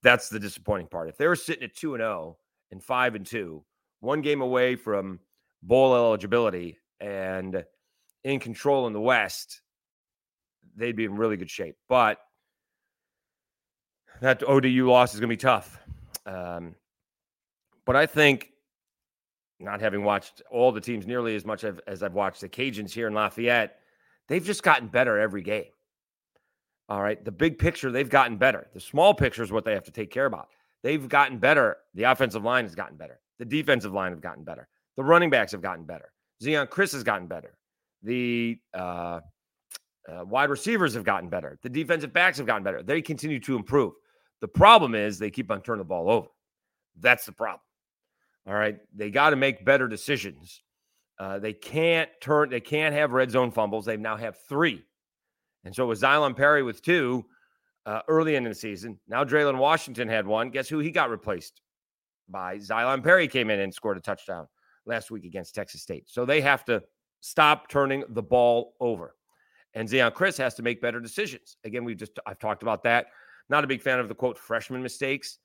That's 0.03 0.29
the 0.29 0.39
disappointing 0.39 0.89
part. 0.89 1.09
If 1.09 1.17
they 1.17 1.27
were 1.27 1.37
sitting 1.37 1.65
at 1.65 1.75
2 1.75 1.95
and 1.95 2.03
0 2.03 2.37
and 2.71 2.83
5 2.83 3.15
and 3.15 3.27
2, 3.27 3.65
one 4.01 4.21
game 4.21 4.43
away 4.43 4.77
from 4.77 5.19
bowl 5.63 5.95
eligibility 5.95 6.79
and 7.01 7.65
in 8.23 8.39
control 8.39 8.87
in 8.87 8.93
the 8.93 9.01
West, 9.01 9.63
they'd 10.77 10.97
be 10.97 11.05
in 11.05 11.17
really 11.17 11.37
good 11.37 11.51
shape. 11.51 11.77
But 11.89 12.19
that 14.21 14.43
ODU 14.47 14.91
loss 14.91 15.15
is 15.15 15.21
going 15.21 15.29
to 15.29 15.33
be 15.33 15.37
tough. 15.37 15.79
Um, 16.25 16.75
but 17.85 17.97
I 17.97 18.07
think 18.07 18.53
not 19.59 19.81
having 19.81 20.05
watched 20.05 20.43
all 20.51 20.73
the 20.73 20.81
teams 20.81 21.07
nearly 21.07 21.35
as 21.35 21.45
much 21.45 21.65
as 21.65 22.03
I've 22.03 22.15
watched 22.15 22.41
the 22.41 22.49
Cajuns 22.49 22.93
here 22.93 23.09
in 23.09 23.15
Lafayette, 23.15 23.79
they've 24.29 24.45
just 24.45 24.63
gotten 24.63 24.89
better 24.89 25.19
every 25.19 25.43
game. 25.43 25.65
All 26.89 27.03
right. 27.03 27.23
The 27.25 27.33
big 27.33 27.59
picture, 27.59 27.91
they've 27.91 28.09
gotten 28.09 28.37
better. 28.37 28.69
The 28.73 28.81
small 28.81 29.15
picture 29.15 29.43
is 29.43 29.51
what 29.51 29.65
they 29.65 29.73
have 29.73 29.85
to 29.85 29.91
take 29.91 30.11
care 30.11 30.27
about. 30.27 30.49
They've 30.83 31.09
gotten 31.09 31.39
better. 31.39 31.79
The 31.95 32.05
offensive 32.05 32.45
line 32.45 32.65
has 32.65 32.75
gotten 32.75 32.97
better. 32.97 33.21
The 33.39 33.45
defensive 33.45 33.93
line 33.93 34.13
have 34.13 34.21
gotten 34.21 34.45
better. 34.45 34.69
The 34.97 35.05
running 35.05 35.31
backs 35.31 35.53
have 35.53 35.63
gotten 35.63 35.85
better. 35.85 36.13
Zeon 36.43 36.69
Chriss 36.69 36.93
has 36.93 37.03
gotten 37.03 37.27
better. 37.27 37.57
The 38.03 38.59
uh, 38.73 39.21
uh, 40.09 40.25
wide 40.25 40.51
receivers 40.51 40.95
have 40.95 41.05
gotten 41.05 41.29
better. 41.29 41.59
The 41.63 41.69
defensive 41.69 42.13
backs 42.13 42.39
have 42.39 42.47
gotten 42.47 42.63
better. 42.63 42.83
They 42.83 43.03
continue 43.03 43.41
to 43.41 43.57
improve. 43.57 43.93
The 44.41 44.49
problem 44.49 44.95
is 44.95 45.19
they 45.19 45.31
keep 45.31 45.51
on 45.51 45.63
turning 45.63 45.79
the 45.79 45.85
ball 45.85 46.11
over. 46.11 46.29
That's 47.01 47.27
the 47.27 47.33
problem. 47.33 47.61
All 48.47 48.55
right. 48.55 48.79
They 48.95 49.11
got 49.11 49.31
to 49.31 49.37
make 49.37 49.65
better 49.65 49.89
decisions. 49.89 50.63
Uh, 51.19 51.39
they 51.39 51.53
can't 51.53 52.11
turn, 52.21 52.51
they 52.51 52.61
can't 52.61 52.95
have 52.95 53.13
red 53.13 53.31
zone 53.31 53.51
fumbles. 53.51 53.87
They 53.87 53.97
now 53.97 54.17
have 54.17 54.37
three. 54.49 54.85
And 55.65 55.75
so 55.75 55.85
it 55.85 55.89
was 55.89 56.03
Xylon 56.03 56.37
Perry 56.37 56.63
with 56.63 56.83
two, 56.83 57.25
uh, 57.87 58.03
early 58.09 58.37
in 58.37 58.45
the 58.45 58.55
season. 58.55 59.01
Now 59.09 59.25
Draylen 59.25 59.59
Washington 59.59 60.09
had 60.09 60.27
one. 60.27 60.51
Guess 60.51 60.69
who 60.69 60.79
he 60.79 60.91
got 60.91 61.11
replaced 61.11 61.61
by? 62.29 62.59
Xylon 62.59 63.03
Perry 63.03 63.27
came 63.27 63.51
in 63.51 63.61
and 63.61 63.73
scored 63.73 63.97
a 63.97 64.01
touchdown 64.01 64.47
last 64.85 65.11
week 65.11 65.25
against 65.25 65.55
Texas 65.55 65.83
State. 65.83 66.05
So 66.09 66.25
they 66.25 66.41
have 66.43 66.65
to 66.67 66.83
stop 67.21 67.69
turning 67.69 68.05
the 68.11 68.23
ball 68.23 68.75
over. 68.79 69.17
And 69.77 69.87
Zeon 69.87 70.13
Chriss 70.15 70.39
has 70.39 70.55
to 70.55 70.63
make 70.63 70.81
better 70.81 71.01
decisions. 71.01 71.59
Again, 71.63 71.85
we've 71.85 71.99
just 71.99 72.19
I've 72.27 72.39
talked 72.39 72.63
about 72.63 72.83
that. 72.85 73.09
Not 73.51 73.63
a 73.63 73.67
big 73.67 73.83
fan 73.83 74.01
of 74.01 74.09
the 74.09 74.15
quote 74.15 74.39
freshman 74.39 74.83
mistakes. 74.83 75.39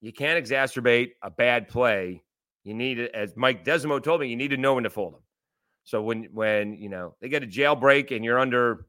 You 0.00 0.10
can't 0.10 0.42
exacerbate 0.42 1.10
a 1.22 1.30
bad 1.30 1.68
play. 1.68 2.24
You 2.64 2.72
need 2.72 2.98
as 2.98 3.36
Mike 3.36 3.62
Desormeaux 3.64 4.02
told 4.02 4.22
me, 4.22 4.28
you 4.28 4.36
need 4.36 4.48
to 4.48 4.56
know 4.56 4.74
when 4.74 4.84
to 4.84 4.90
fold 4.90 5.14
them. 5.14 5.20
So 5.84 6.00
when 6.00 6.24
when 6.32 6.76
you 6.76 6.88
know 6.88 7.14
they 7.20 7.28
get 7.28 7.42
a 7.42 7.46
jailbreak 7.46 8.14
and 8.14 8.24
you're 8.24 8.38
under 8.38 8.86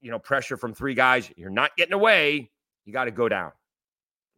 you 0.00 0.10
know 0.10 0.18
pressure 0.18 0.56
from 0.56 0.72
three 0.72 0.94
guys, 0.94 1.30
you're 1.36 1.50
not 1.50 1.76
getting 1.76 1.92
away. 1.92 2.50
You 2.86 2.92
got 2.94 3.04
to 3.04 3.10
go 3.10 3.28
down. 3.28 3.52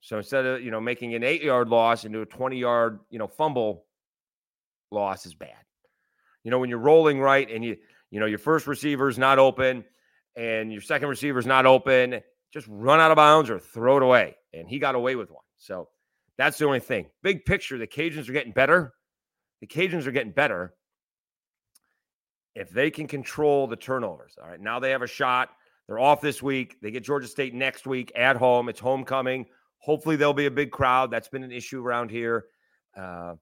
So 0.01 0.19
instead 0.19 0.45
of 0.45 0.61
you 0.61 0.73
know 0.73 0.81
making 0.81 1.15
an 1.15 1.23
eight 1.23 1.43
yard 1.43 1.69
loss 1.69 2.05
into 2.05 2.21
a 2.21 2.27
20 2.27 2.59
yard 2.59 2.99
you 3.11 3.21
know 3.21 3.29
fumble 3.29 3.85
loss 4.91 5.25
is 5.25 5.35
bad. 5.35 5.51
You 6.43 6.51
know 6.51 6.59
when 6.59 6.69
you're 6.69 6.79
rolling 6.81 7.21
right 7.21 7.49
and 7.49 7.65
you 7.65 7.77
you 8.15 8.21
know 8.21 8.27
your 8.27 8.39
first 8.39 8.69
receiver 8.69 9.09
is 9.09 9.19
not 9.19 9.41
open 9.41 9.85
and 10.37 10.71
your 10.71 10.81
second 10.81 11.09
receiver 11.09 11.41
is 11.41 11.47
not 11.47 11.67
open, 11.67 12.21
just 12.53 12.69
run 12.71 13.01
out 13.01 13.11
of 13.11 13.17
bounds 13.17 13.51
or 13.51 13.59
throw 13.59 13.97
it 13.97 14.05
away. 14.05 14.37
And 14.53 14.69
he 14.69 14.79
got 14.79 14.95
away 14.95 15.17
with 15.17 15.33
one. 15.33 15.43
So 15.57 15.89
that's 16.39 16.57
the 16.57 16.65
only 16.65 16.79
thing. 16.79 17.07
Big 17.25 17.45
picture, 17.45 17.77
the 17.77 17.89
Cajuns 17.89 18.29
are 18.29 18.33
getting 18.33 18.53
better. 18.53 18.95
The 19.61 19.67
Cajuns 19.67 20.07
are 20.07 20.13
getting 20.13 20.31
better 20.31 20.75
if 22.55 22.71
they 22.71 22.89
can 22.89 23.09
control 23.09 23.67
the 23.67 23.75
turnovers. 23.75 24.39
All 24.41 24.49
right, 24.49 24.61
now 24.61 24.79
they 24.79 24.91
have 24.91 25.03
a 25.03 25.09
shot. 25.09 25.49
They're 25.89 25.99
off 25.99 26.21
this 26.21 26.41
week. 26.41 26.77
They 26.81 26.93
get 26.93 27.03
Georgia 27.03 27.27
State 27.27 27.53
next 27.53 27.85
week 27.85 28.13
at 28.15 28.37
home. 28.37 28.69
It's 28.69 28.79
homecoming. 28.79 29.47
Hopefully, 29.79 30.15
there'll 30.15 30.35
be 30.35 30.47
a 30.47 30.53
big 30.53 30.71
crowd. 30.71 31.11
That's 31.11 31.29
been 31.29 31.43
an 31.43 31.51
issue 31.51 31.85
around 31.85 32.13
here. 32.13 32.45
Uh, 32.97 33.35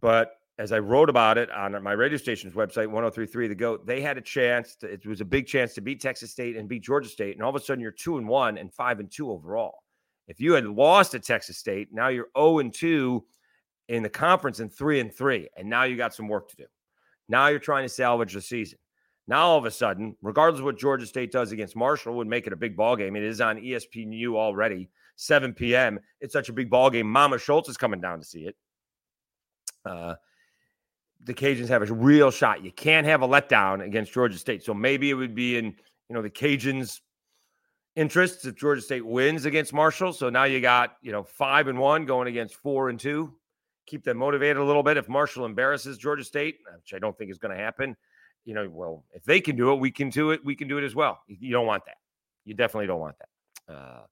but 0.00 0.37
as 0.58 0.72
I 0.72 0.80
wrote 0.80 1.08
about 1.08 1.38
it 1.38 1.50
on 1.52 1.80
my 1.82 1.92
radio 1.92 2.18
station's 2.18 2.54
website, 2.54 2.88
1033 2.88 3.48
The 3.48 3.54
Goat, 3.54 3.86
they 3.86 4.00
had 4.00 4.18
a 4.18 4.20
chance. 4.20 4.74
To, 4.76 4.86
it 4.88 5.06
was 5.06 5.20
a 5.20 5.24
big 5.24 5.46
chance 5.46 5.74
to 5.74 5.80
beat 5.80 6.00
Texas 6.00 6.32
State 6.32 6.56
and 6.56 6.68
beat 6.68 6.82
Georgia 6.82 7.08
State. 7.08 7.36
And 7.36 7.42
all 7.42 7.50
of 7.50 7.56
a 7.56 7.60
sudden, 7.60 7.80
you're 7.80 7.92
two 7.92 8.18
and 8.18 8.26
one 8.26 8.58
and 8.58 8.72
five 8.72 8.98
and 8.98 9.10
two 9.10 9.30
overall. 9.30 9.82
If 10.26 10.40
you 10.40 10.52
had 10.52 10.66
lost 10.66 11.12
to 11.12 11.20
Texas 11.20 11.58
State, 11.58 11.88
now 11.92 12.08
you're 12.08 12.28
0 12.36 12.58
and 12.58 12.74
2 12.74 13.24
in 13.88 14.02
the 14.02 14.10
conference 14.10 14.60
and 14.60 14.70
3 14.70 15.00
and 15.00 15.14
3. 15.14 15.48
And 15.56 15.70
now 15.70 15.84
you 15.84 15.96
got 15.96 16.12
some 16.12 16.28
work 16.28 16.50
to 16.50 16.56
do. 16.56 16.66
Now 17.28 17.46
you're 17.48 17.58
trying 17.58 17.84
to 17.84 17.88
salvage 17.88 18.34
the 18.34 18.42
season. 18.42 18.78
Now 19.26 19.46
all 19.46 19.58
of 19.58 19.64
a 19.64 19.70
sudden, 19.70 20.16
regardless 20.20 20.58
of 20.58 20.64
what 20.64 20.78
Georgia 20.78 21.06
State 21.06 21.32
does 21.32 21.52
against 21.52 21.76
Marshall, 21.76 22.14
would 22.16 22.26
make 22.26 22.46
it 22.46 22.52
a 22.52 22.56
big 22.56 22.76
ball 22.76 22.96
game. 22.96 23.16
It 23.16 23.22
is 23.22 23.40
on 23.40 23.56
ESPNU 23.56 24.34
already, 24.34 24.90
7 25.16 25.54
p.m. 25.54 25.98
It's 26.20 26.32
such 26.32 26.48
a 26.48 26.52
big 26.52 26.68
ball 26.68 26.90
game. 26.90 27.10
Mama 27.10 27.38
Schultz 27.38 27.68
is 27.68 27.76
coming 27.76 28.00
down 28.00 28.18
to 28.18 28.24
see 28.24 28.46
it. 28.46 28.56
Uh, 29.84 30.14
the 31.24 31.34
Cajuns 31.34 31.68
have 31.68 31.88
a 31.88 31.92
real 31.92 32.30
shot. 32.30 32.64
You 32.64 32.72
can't 32.72 33.06
have 33.06 33.22
a 33.22 33.28
letdown 33.28 33.84
against 33.84 34.12
Georgia 34.12 34.38
State. 34.38 34.62
So 34.64 34.72
maybe 34.72 35.10
it 35.10 35.14
would 35.14 35.34
be 35.34 35.56
in 35.56 35.66
you 35.66 36.14
know 36.14 36.22
the 36.22 36.30
Cajuns' 36.30 37.00
interests 37.96 38.44
if 38.44 38.54
Georgia 38.54 38.80
State 38.80 39.04
wins 39.04 39.44
against 39.44 39.72
Marshall. 39.72 40.12
So 40.12 40.30
now 40.30 40.44
you 40.44 40.60
got 40.60 40.96
you 41.02 41.12
know 41.12 41.22
five 41.22 41.68
and 41.68 41.78
one 41.78 42.06
going 42.06 42.28
against 42.28 42.54
four 42.56 42.88
and 42.88 42.98
two 42.98 43.34
keep 43.88 44.04
them 44.04 44.18
motivated 44.18 44.58
a 44.58 44.64
little 44.64 44.82
bit. 44.82 44.96
If 44.96 45.08
Marshall 45.08 45.46
embarrasses 45.46 45.98
Georgia 45.98 46.22
State, 46.22 46.58
which 46.76 46.94
I 46.94 46.98
don't 46.98 47.16
think 47.16 47.30
is 47.30 47.38
going 47.38 47.56
to 47.56 47.62
happen, 47.62 47.96
you 48.44 48.54
know, 48.54 48.68
well, 48.70 49.04
if 49.12 49.24
they 49.24 49.40
can 49.40 49.56
do 49.56 49.72
it, 49.72 49.76
we 49.76 49.90
can 49.90 50.10
do 50.10 50.30
it. 50.30 50.44
We 50.44 50.54
can 50.54 50.68
do 50.68 50.78
it 50.78 50.84
as 50.84 50.94
well. 50.94 51.20
You 51.26 51.52
don't 51.52 51.66
want 51.66 51.84
that. 51.86 51.96
You 52.44 52.54
definitely 52.54 52.86
don't 52.86 53.00
want 53.00 53.16
that. 53.18 53.74
Uh, 53.74 54.02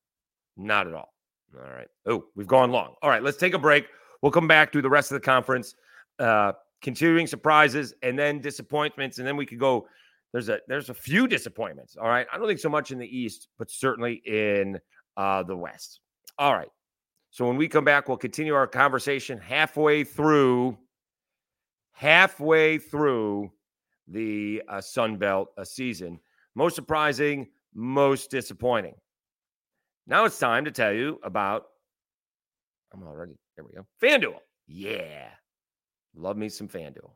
not 0.57 0.87
at 0.87 0.95
all. 0.95 1.13
All 1.55 1.71
right. 1.71 1.89
Oh, 2.07 2.25
we've 2.35 2.47
gone 2.47 2.73
long. 2.73 2.95
All 3.03 3.11
right, 3.11 3.23
let's 3.23 3.37
take 3.37 3.55
a 3.55 3.59
break. 3.59 3.87
We'll 4.21 4.33
come 4.33 4.49
back 4.49 4.73
to 4.73 4.83
the 4.83 4.91
rest 4.91 5.11
of 5.13 5.15
the 5.15 5.25
conference, 5.25 5.75
uh, 6.19 6.53
continuing 6.87 7.27
surprises 7.27 7.93
and 8.05 8.17
then 8.17 8.41
disappointments, 8.41 9.19
and 9.19 9.27
then 9.27 9.37
we 9.37 9.45
could 9.45 9.59
go. 9.59 9.89
There's 10.33 10.49
a 10.49 10.61
there's 10.69 10.89
a 10.89 10.95
few 10.95 11.27
disappointments. 11.27 11.97
All 12.01 12.07
right, 12.07 12.29
I 12.33 12.39
don't 12.39 12.47
think 12.47 12.61
so 12.61 12.69
much 12.69 12.93
in 12.93 12.99
the 12.99 13.19
East, 13.19 13.49
but 13.59 13.69
certainly 13.73 14.23
in 14.25 14.79
uh, 15.17 15.43
the 15.43 15.57
West. 15.57 15.99
All 16.39 16.55
right. 16.55 16.69
So 17.31 17.45
when 17.45 17.57
we 17.57 17.67
come 17.67 17.85
back, 17.85 18.07
we'll 18.07 18.17
continue 18.17 18.55
our 18.55 18.69
conversation 18.69 19.37
halfway 19.37 20.05
through, 20.05 20.79
halfway 21.91 22.79
through 22.79 23.51
the 24.07 24.63
uh, 24.69 24.81
Sun 24.81 25.17
Belt 25.17 25.49
uh, 25.59 25.65
season. 25.65 26.21
Most 26.55 26.77
surprising, 26.77 27.49
most 27.75 28.31
disappointing. 28.31 28.95
Now 30.07 30.25
it's 30.25 30.39
time 30.39 30.65
to 30.67 30.71
tell 30.71 30.93
you 30.93 31.19
about. 31.25 31.65
I'm 32.95 33.03
already 33.03 33.35
there. 33.57 33.65
We 33.65 33.73
go. 33.73 33.85
FanDuel. 34.01 34.39
Yeah, 34.69 35.31
love 36.17 36.37
me 36.37 36.49
some 36.49 36.69
FanDuel. 36.69 37.11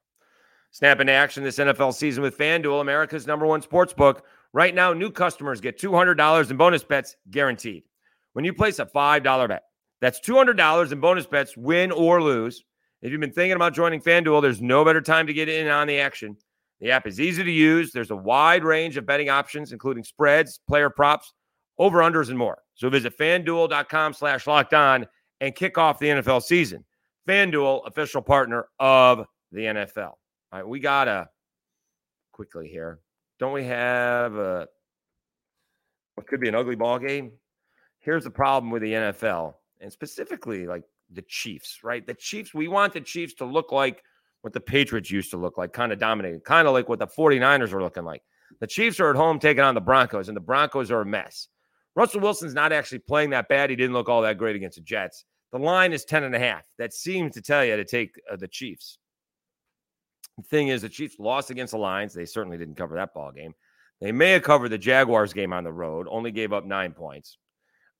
Snap 0.72 1.00
into 1.00 1.12
action 1.12 1.42
this 1.42 1.58
NFL 1.58 1.94
season 1.94 2.22
with 2.22 2.38
FanDuel, 2.38 2.80
America's 2.80 3.26
number 3.26 3.46
one 3.46 3.60
sports 3.60 3.92
book. 3.92 4.24
Right 4.52 4.74
now, 4.74 4.92
new 4.92 5.10
customers 5.10 5.60
get 5.60 5.78
$200 5.78 6.50
in 6.50 6.56
bonus 6.56 6.84
bets 6.84 7.16
guaranteed 7.30 7.84
when 8.32 8.44
you 8.44 8.52
place 8.52 8.78
a 8.78 8.86
$5 8.86 9.48
bet. 9.48 9.64
That's 10.00 10.20
$200 10.20 10.92
in 10.92 11.00
bonus 11.00 11.26
bets, 11.26 11.56
win 11.56 11.90
or 11.92 12.22
lose. 12.22 12.64
If 13.02 13.10
you've 13.10 13.20
been 13.20 13.32
thinking 13.32 13.56
about 13.56 13.74
joining 13.74 14.00
FanDuel, 14.00 14.42
there's 14.42 14.60
no 14.60 14.84
better 14.84 15.00
time 15.00 15.26
to 15.26 15.32
get 15.32 15.48
in 15.48 15.68
on 15.68 15.86
the 15.86 15.98
action. 15.98 16.36
The 16.80 16.90
app 16.90 17.06
is 17.06 17.20
easy 17.20 17.44
to 17.44 17.50
use. 17.50 17.92
There's 17.92 18.10
a 18.10 18.16
wide 18.16 18.64
range 18.64 18.96
of 18.96 19.06
betting 19.06 19.28
options, 19.28 19.72
including 19.72 20.04
spreads, 20.04 20.60
player 20.66 20.88
props, 20.88 21.32
over-unders, 21.78 22.28
and 22.28 22.38
more. 22.38 22.58
So 22.74 22.88
visit 22.88 23.16
fanduel.com 23.18 24.14
slash 24.14 24.46
locked 24.46 24.74
on 24.74 25.06
and 25.40 25.54
kick 25.54 25.78
off 25.78 25.98
the 25.98 26.08
NFL 26.08 26.42
season. 26.42 26.84
FanDuel, 27.30 27.86
official 27.86 28.22
partner 28.22 28.66
of 28.80 29.24
the 29.52 29.60
NFL. 29.60 29.98
All 30.08 30.18
right, 30.52 30.66
we 30.66 30.80
got 30.80 31.04
to 31.04 31.28
quickly 32.32 32.66
here. 32.66 32.98
Don't 33.38 33.52
we 33.52 33.62
have 33.64 34.34
a 34.34 34.66
what 36.16 36.26
could 36.26 36.40
be 36.40 36.48
an 36.48 36.56
ugly 36.56 36.74
ball 36.74 36.98
game? 36.98 37.30
Here's 38.00 38.24
the 38.24 38.30
problem 38.30 38.72
with 38.72 38.82
the 38.82 38.92
NFL 38.92 39.54
and 39.80 39.92
specifically 39.92 40.66
like 40.66 40.82
the 41.12 41.22
Chiefs, 41.22 41.80
right? 41.84 42.04
The 42.04 42.14
Chiefs, 42.14 42.52
we 42.52 42.66
want 42.66 42.94
the 42.94 43.00
Chiefs 43.00 43.34
to 43.34 43.44
look 43.44 43.70
like 43.70 44.02
what 44.40 44.52
the 44.52 44.60
Patriots 44.60 45.10
used 45.10 45.30
to 45.30 45.36
look 45.36 45.56
like, 45.56 45.72
kind 45.72 45.92
of 45.92 46.00
dominating, 46.00 46.40
kind 46.40 46.66
of 46.66 46.74
like 46.74 46.88
what 46.88 46.98
the 46.98 47.06
49ers 47.06 47.72
are 47.72 47.82
looking 47.82 48.04
like. 48.04 48.22
The 48.58 48.66
Chiefs 48.66 48.98
are 48.98 49.10
at 49.10 49.16
home 49.16 49.38
taking 49.38 49.62
on 49.62 49.76
the 49.76 49.80
Broncos, 49.80 50.28
and 50.28 50.36
the 50.36 50.40
Broncos 50.40 50.90
are 50.90 51.02
a 51.02 51.06
mess. 51.06 51.46
Russell 51.94 52.20
Wilson's 52.20 52.54
not 52.54 52.72
actually 52.72 52.98
playing 53.00 53.30
that 53.30 53.48
bad. 53.48 53.70
He 53.70 53.76
didn't 53.76 53.94
look 53.94 54.08
all 54.08 54.22
that 54.22 54.38
great 54.38 54.56
against 54.56 54.76
the 54.78 54.82
Jets. 54.82 55.24
The 55.52 55.58
line 55.58 55.92
is 55.92 56.04
10 56.04 56.24
and 56.24 56.34
a 56.34 56.38
half. 56.38 56.64
That 56.78 56.92
seems 56.92 57.34
to 57.34 57.42
tell 57.42 57.64
you 57.64 57.76
to 57.76 57.84
take 57.84 58.14
uh, 58.30 58.36
the 58.36 58.48
Chiefs. 58.48 58.98
The 60.38 60.44
thing 60.44 60.68
is, 60.68 60.82
the 60.82 60.88
Chiefs 60.88 61.18
lost 61.18 61.50
against 61.50 61.72
the 61.72 61.78
Lions. 61.78 62.14
They 62.14 62.24
certainly 62.24 62.56
didn't 62.56 62.76
cover 62.76 62.94
that 62.94 63.12
ball 63.12 63.32
game. 63.32 63.54
They 64.00 64.12
may 64.12 64.30
have 64.30 64.42
covered 64.42 64.70
the 64.70 64.78
Jaguars 64.78 65.32
game 65.32 65.52
on 65.52 65.64
the 65.64 65.72
road, 65.72 66.06
only 66.08 66.30
gave 66.30 66.52
up 66.52 66.64
nine 66.64 66.92
points. 66.92 67.36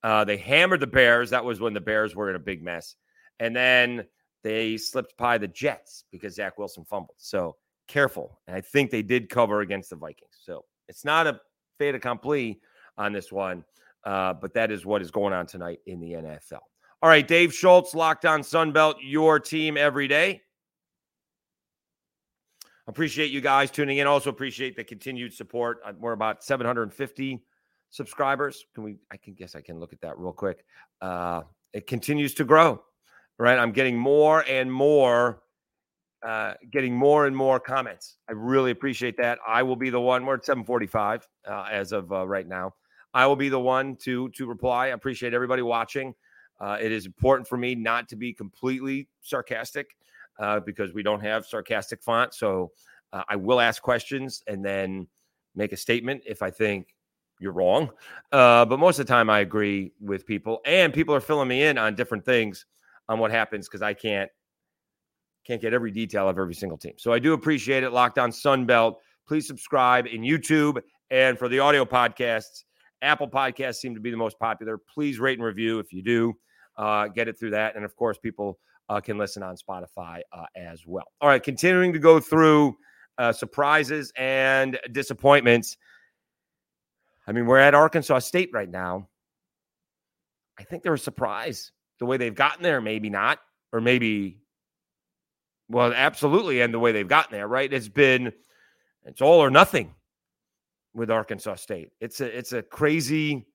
Uh, 0.02 0.25
they 0.25 0.38
hammered 0.38 0.80
the 0.80 0.87
Bears. 0.87 1.30
That 1.30 1.45
was 1.45 1.61
when 1.61 1.75
the 1.75 1.80
Bears 1.80 2.14
were 2.14 2.30
in 2.30 2.37
a 2.37 2.40
big 2.40 2.62
mess. 2.62 2.95
And 3.38 3.54
then 3.54 4.07
they 4.42 4.76
slipped 4.76 5.16
by 5.19 5.37
the 5.37 5.49
Jets 5.49 6.04
because 6.11 6.37
Zach 6.37 6.57
Wilson 6.57 6.85
fumbled. 6.85 7.16
So 7.19 7.57
careful. 7.87 8.40
And 8.47 8.57
I 8.57 8.61
think 8.62 8.90
they 8.90 9.02
did 9.02 9.28
cover 9.28 9.61
against 9.61 9.90
the 9.90 9.97
Vikings. 9.97 10.38
So 10.42 10.64
it's 10.88 11.04
not 11.04 11.26
a 11.26 11.40
fait 11.78 11.95
accompli 11.95 12.61
on 12.97 13.12
this 13.12 13.30
one, 13.30 13.64
uh, 14.04 14.35
but 14.35 14.54
that 14.54 14.71
is 14.71 14.87
what 14.87 15.02
is 15.02 15.11
going 15.11 15.35
on 15.35 15.47
tonight 15.47 15.80
in 15.87 16.00
the 16.00 16.12
NFL. 16.12 16.61
All 17.02 17.09
right, 17.09 17.26
Dave 17.26 17.54
Schultz, 17.54 17.95
Locked 17.95 18.26
On 18.26 18.42
Sunbelt, 18.42 18.97
your 19.00 19.40
team 19.40 19.78
every 19.78 20.07
day. 20.07 20.42
Appreciate 22.87 23.30
you 23.30 23.40
guys 23.40 23.71
tuning 23.71 23.99
in. 23.99 24.07
Also 24.07 24.28
appreciate 24.28 24.76
the 24.76 24.85
continued 24.85 25.33
support. 25.33 25.78
Uh, 25.83 25.92
we're 25.99 26.12
about 26.12 26.45
750 26.45 27.42
subscribers. 27.88 28.66
Can 28.75 28.85
we? 28.85 28.99
I 29.11 29.16
can 29.16 29.33
guess 29.33 29.54
I 29.54 29.62
can 29.62 29.80
look 29.80 29.95
at 29.95 30.00
that 30.02 30.19
real 30.19 30.35
quick. 30.35 30.62
Uh, 31.00 31.42
it 31.73 31.87
continues 31.87 32.35
to 32.35 32.45
grow, 32.45 32.83
right? 33.38 33.59
I'm 33.59 33.73
getting 33.73 33.97
more 33.97 34.45
and 34.47 34.71
more, 34.71 35.40
uh, 36.23 36.52
getting 36.71 36.95
more 36.95 37.26
and 37.26 37.35
more 37.35 37.59
comments. 37.59 38.19
I 38.28 38.33
really 38.33 38.73
appreciate 38.73 39.16
that. 39.16 39.38
I 39.49 39.62
will 39.62 39.76
be 39.76 39.88
the 39.88 40.00
one. 40.00 40.26
We're 40.26 40.35
at 40.35 40.45
7:45 40.45 41.23
uh, 41.49 41.66
as 41.71 41.92
of 41.92 42.12
uh, 42.12 42.28
right 42.28 42.47
now. 42.47 42.75
I 43.14 43.26
will 43.26 43.37
be 43.37 43.49
the 43.49 43.61
one 43.61 43.97
to 44.02 44.28
to 44.30 44.47
reply. 44.47 44.87
I 44.87 44.88
appreciate 44.88 45.33
everybody 45.33 45.62
watching. 45.62 46.14
Uh, 46.61 46.76
it 46.81 46.93
is 46.93 47.07
important 47.07 47.49
for 47.49 47.57
me 47.57 47.75
not 47.75 48.09
to 48.09 48.17
be 48.17 48.33
completely 48.33 49.09
sarcastic 49.23 49.97
uh, 50.38 50.61
because 50.61 50.93
we 50.93 51.02
don't 51.02 51.21
have 51.21 51.47
sarcastic 51.47 52.02
font. 52.02 52.35
So 52.35 52.73
uh, 53.12 53.23
I 53.29 53.37
will 53.37 53.61
ask 53.61 53.83
questions 53.83 54.43
and 54.47 54.64
then 54.64 55.07
make 55.55 55.73
a 55.73 55.76
statement 55.76 56.23
if 56.26 56.43
I 56.43 56.50
think 56.50 56.95
you're 57.40 57.52
wrong. 57.52 57.90
Uh, 58.31 58.64
but 58.64 58.79
most 58.79 58.99
of 58.99 59.07
the 59.07 59.12
time, 59.12 59.31
I 59.31 59.40
agree 59.40 59.93
with 60.00 60.26
people, 60.26 60.61
and 60.64 60.93
people 60.93 61.14
are 61.14 61.21
filling 61.21 61.49
me 61.49 61.64
in 61.64 61.79
on 61.79 61.95
different 61.95 62.25
things 62.25 62.67
on 63.09 63.19
what 63.19 63.31
happens 63.31 63.69
because 63.69 63.83
I 63.83 63.95
can't 63.95 64.31
can't 65.47 65.62
get 65.62 65.73
every 65.73 65.90
detail 65.90 66.29
of 66.29 66.38
every 66.38 66.55
single 66.55 66.76
team. 66.76 66.93
So 66.99 67.14
I 67.14 67.19
do 67.19 67.33
appreciate 67.33 67.83
it. 67.83 67.90
Locked 67.90 68.19
on 68.19 68.31
Sunbelt. 68.31 68.97
Please 69.26 69.47
subscribe 69.47 70.07
in 70.07 70.21
YouTube 70.21 70.81
and 71.11 71.38
for 71.38 71.49
the 71.49 71.59
audio 71.59 71.87
podcasts. 71.87 72.64
Apple 73.02 73.26
Podcasts 73.29 73.76
seem 73.76 73.95
to 73.95 74.00
be 74.00 74.11
the 74.11 74.17
most 74.19 74.38
popular. 74.38 74.76
Please 74.76 75.19
rate 75.19 75.38
and 75.38 75.47
review 75.47 75.79
if 75.79 75.95
you 75.95 76.02
do. 76.02 76.37
Uh, 76.81 77.09
get 77.09 77.29
it 77.29 77.39
through 77.39 77.51
that. 77.51 77.77
And 77.77 77.85
of 77.85 77.95
course, 77.95 78.17
people 78.17 78.59
uh, 78.89 79.01
can 79.03 79.19
listen 79.19 79.43
on 79.43 79.55
Spotify 79.55 80.23
uh, 80.33 80.47
as 80.57 80.87
well. 80.87 81.05
All 81.21 81.29
right, 81.29 81.43
continuing 81.43 81.93
to 81.93 81.99
go 81.99 82.19
through 82.21 82.75
uh, 83.19 83.33
surprises 83.33 84.11
and 84.17 84.79
disappointments. 84.93 85.77
I 87.27 87.33
mean, 87.33 87.45
we're 87.45 87.59
at 87.59 87.75
Arkansas 87.75 88.21
State 88.21 88.49
right 88.55 88.71
now. 88.71 89.09
I 90.59 90.65
think 90.65 90.83
they're 90.83 90.95
a 90.95 90.99
surprise 90.99 91.71
the 91.99 92.07
way 92.07 92.17
they've 92.17 92.35
gotten 92.35 92.63
there. 92.63 92.81
Maybe 92.81 93.11
not, 93.11 93.41
or 93.75 93.83
maybe, 93.83 94.41
well, 95.69 95.93
absolutely. 95.95 96.63
And 96.63 96.73
the 96.73 96.79
way 96.79 96.93
they've 96.93 97.07
gotten 97.07 97.33
there, 97.33 97.47
right? 97.47 97.71
It's 97.71 97.91
been, 97.91 98.33
it's 99.05 99.21
all 99.21 99.39
or 99.39 99.51
nothing 99.51 99.95
with 100.95 101.11
Arkansas 101.11 101.57
State. 101.57 101.91
It's 102.01 102.23
a, 102.23 102.39
it's 102.39 102.55
a 102.55 102.63
crazy 102.63 103.47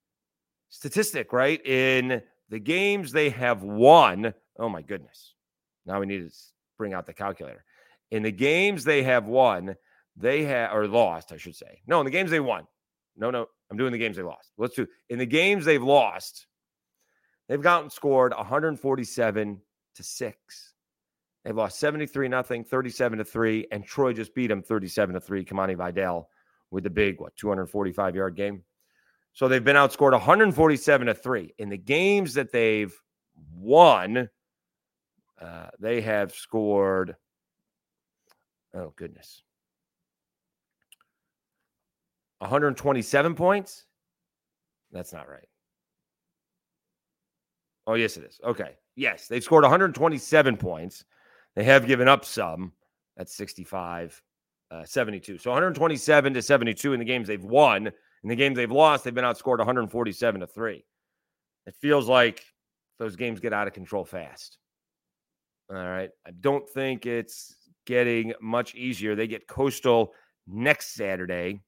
statistic, 0.69 1.33
right? 1.33 1.65
In 1.65 2.21
the 2.49 2.59
games 2.59 3.11
they 3.11 3.29
have 3.29 3.63
won, 3.63 4.33
oh 4.59 4.69
my 4.69 4.81
goodness. 4.81 5.33
Now 5.85 5.99
we 5.99 6.05
need 6.05 6.29
to 6.29 6.35
bring 6.77 6.93
out 6.93 7.05
the 7.05 7.13
calculator. 7.13 7.63
In 8.11 8.23
the 8.23 8.31
games 8.31 8.83
they 8.83 9.03
have 9.03 9.25
won, 9.27 9.75
they 10.15 10.43
have 10.45 10.73
or 10.73 10.87
lost, 10.87 11.31
I 11.31 11.37
should 11.37 11.55
say. 11.55 11.81
No, 11.87 11.99
in 11.99 12.05
the 12.05 12.11
games 12.11 12.31
they 12.31 12.39
won. 12.39 12.65
No, 13.17 13.31
no, 13.31 13.47
I'm 13.69 13.77
doing 13.77 13.91
the 13.91 13.97
games 13.97 14.17
they 14.17 14.23
lost. 14.23 14.51
Let's 14.57 14.75
do 14.75 14.87
in 15.09 15.19
the 15.19 15.25
games 15.25 15.65
they've 15.65 15.81
lost. 15.83 16.47
They've 17.47 17.61
gotten 17.61 17.89
scored 17.89 18.33
147 18.35 19.61
to 19.95 20.03
6. 20.03 20.73
They've 21.43 21.55
lost 21.55 21.79
73 21.79 22.27
nothing, 22.27 22.63
37 22.63 23.19
to 23.19 23.23
3 23.23 23.67
and 23.71 23.85
Troy 23.85 24.13
just 24.13 24.33
beat 24.33 24.47
them 24.47 24.63
37 24.63 25.13
to 25.13 25.21
3 25.21 25.45
Kimani 25.45 25.77
Vidal 25.77 26.29
with 26.71 26.83
the 26.83 26.89
big 26.89 27.21
what 27.21 27.35
245 27.35 28.15
yard 28.15 28.35
game. 28.35 28.63
So 29.35 29.47
they've 29.47 29.63
been 29.63 29.75
outscored 29.75 30.13
147 30.13 31.07
to 31.07 31.13
3 31.13 31.53
in 31.57 31.69
the 31.69 31.77
games 31.77 32.33
that 32.33 32.51
they've 32.51 32.95
won. 33.53 34.29
Uh, 35.39 35.67
they 35.77 35.99
have 36.01 36.33
scored 36.33 37.17
oh 38.73 38.93
goodness 38.95 39.43
127 42.39 43.35
points. 43.35 43.85
That's 44.91 45.11
not 45.11 45.29
right. 45.29 45.47
Oh, 47.87 47.95
yes, 47.95 48.17
it 48.17 48.23
is. 48.23 48.39
Okay. 48.43 48.71
Yes, 48.95 49.27
they've 49.27 49.43
scored 49.43 49.63
127 49.63 50.57
points. 50.57 51.05
They 51.55 51.63
have 51.63 51.85
given 51.85 52.07
up 52.07 52.25
some. 52.25 52.71
That's 53.17 53.35
65, 53.35 54.21
uh, 54.71 54.85
72. 54.85 55.37
So 55.37 55.51
127 55.51 56.33
to 56.33 56.41
72 56.41 56.93
in 56.93 56.99
the 56.99 57.05
games 57.05 57.27
they've 57.27 57.43
won. 57.43 57.91
In 58.25 58.29
the 58.29 58.35
games 58.35 58.55
they've 58.55 58.71
lost, 58.71 59.03
they've 59.03 59.13
been 59.13 59.23
outscored 59.23 59.59
147 59.59 60.41
to 60.41 60.47
3. 60.47 60.83
It 61.67 61.75
feels 61.75 62.09
like 62.09 62.43
those 62.97 63.15
games 63.15 63.39
get 63.39 63.53
out 63.53 63.67
of 63.67 63.73
control 63.73 64.03
fast. 64.03 64.57
All 65.69 65.75
right. 65.77 66.09
I 66.25 66.31
don't 66.41 66.67
think 66.67 67.05
it's 67.05 67.55
getting 67.85 68.33
much 68.41 68.73
easier. 68.73 69.13
They 69.13 69.27
get 69.27 69.47
Coastal 69.47 70.11
next 70.47 70.95
Saturday 70.95 71.61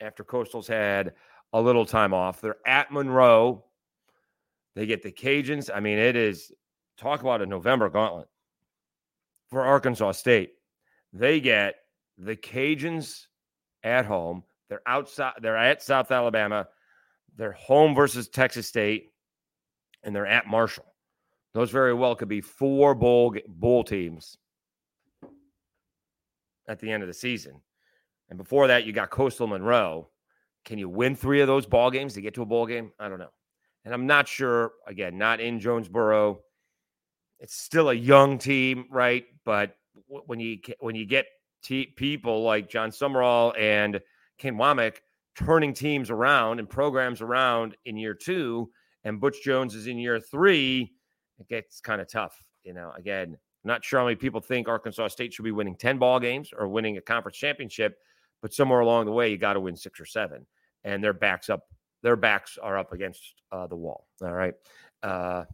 after 0.00 0.24
Coastal's 0.24 0.66
had 0.66 1.14
a 1.52 1.62
little 1.62 1.86
time 1.86 2.12
off. 2.12 2.40
They're 2.40 2.56
at 2.66 2.90
Monroe. 2.90 3.64
They 4.74 4.84
get 4.84 5.00
the 5.00 5.12
Cajuns. 5.12 5.70
I 5.72 5.78
mean, 5.78 5.98
it 5.98 6.16
is 6.16 6.50
talk 6.98 7.20
about 7.20 7.40
a 7.40 7.46
November 7.46 7.88
gauntlet 7.88 8.26
for 9.48 9.62
Arkansas 9.62 10.10
State. 10.10 10.54
They 11.12 11.38
get 11.38 11.76
the 12.18 12.34
Cajuns 12.34 13.26
at 13.84 14.06
home. 14.06 14.42
They're 14.68 14.82
outside, 14.86 15.34
they're 15.40 15.56
at 15.56 15.82
South 15.82 16.10
Alabama. 16.10 16.68
They're 17.36 17.52
home 17.52 17.94
versus 17.94 18.28
Texas 18.28 18.66
State, 18.66 19.12
and 20.02 20.14
they're 20.14 20.26
at 20.26 20.46
Marshall. 20.46 20.86
Those 21.52 21.70
very 21.70 21.94
well 21.94 22.14
could 22.14 22.28
be 22.28 22.40
four 22.40 22.94
bowl 22.94 23.36
bowl 23.48 23.84
teams 23.84 24.36
at 26.68 26.80
the 26.80 26.90
end 26.90 27.02
of 27.02 27.06
the 27.06 27.14
season. 27.14 27.60
And 28.28 28.38
before 28.38 28.66
that, 28.68 28.84
you 28.84 28.92
got 28.92 29.10
Coastal 29.10 29.46
Monroe. 29.46 30.08
Can 30.64 30.78
you 30.78 30.88
win 30.88 31.14
three 31.14 31.40
of 31.40 31.46
those 31.46 31.64
ball 31.64 31.90
games 31.90 32.14
to 32.14 32.20
get 32.20 32.34
to 32.34 32.42
a 32.42 32.46
bowl 32.46 32.66
game? 32.66 32.92
I 32.98 33.08
don't 33.08 33.18
know. 33.18 33.30
And 33.84 33.94
I'm 33.94 34.06
not 34.06 34.26
sure, 34.26 34.72
again, 34.86 35.16
not 35.16 35.40
in 35.40 35.60
Jonesboro. 35.60 36.40
It's 37.38 37.54
still 37.54 37.90
a 37.90 37.94
young 37.94 38.38
team, 38.38 38.86
right? 38.90 39.24
But 39.44 39.76
when 40.08 40.40
you 40.40 40.58
when 40.80 40.96
you 40.96 41.06
get 41.06 41.26
t- 41.62 41.94
people 41.96 42.42
like 42.42 42.68
Jon 42.68 42.90
Sumrall 42.90 43.56
and 43.58 44.00
Kane 44.38 44.54
Wommack 44.54 44.96
turning 45.36 45.74
teams 45.74 46.10
around 46.10 46.58
and 46.58 46.68
programs 46.68 47.20
around 47.20 47.76
in 47.84 47.96
year 47.96 48.14
two, 48.14 48.70
and 49.04 49.20
Butch 49.20 49.42
Jones 49.42 49.74
is 49.74 49.86
in 49.86 49.98
year 49.98 50.20
three, 50.20 50.92
it 51.38 51.48
gets 51.48 51.80
kind 51.80 52.00
of 52.00 52.10
tough. 52.10 52.36
You 52.64 52.72
know, 52.72 52.92
again, 52.96 53.36
not 53.64 53.84
sure 53.84 54.00
how 54.00 54.06
many 54.06 54.16
people 54.16 54.40
think 54.40 54.68
Arkansas 54.68 55.08
State 55.08 55.32
should 55.32 55.44
be 55.44 55.52
winning 55.52 55.76
10 55.76 55.98
ball 55.98 56.20
games 56.20 56.50
or 56.56 56.68
winning 56.68 56.96
a 56.96 57.00
conference 57.00 57.36
championship, 57.36 57.98
but 58.42 58.54
somewhere 58.54 58.80
along 58.80 59.06
the 59.06 59.12
way, 59.12 59.30
you 59.30 59.38
got 59.38 59.54
to 59.54 59.60
win 59.60 59.76
six 59.76 60.00
or 60.00 60.06
seven. 60.06 60.46
And 60.84 61.02
their 61.02 61.12
backs 61.12 61.50
up 61.50 61.64
their 62.02 62.16
backs 62.16 62.58
are 62.62 62.78
up 62.78 62.92
against 62.92 63.20
uh, 63.50 63.66
the 63.66 63.74
wall. 63.74 64.06
All 64.22 64.32
right. 64.32 64.54
Uh, 65.02 65.44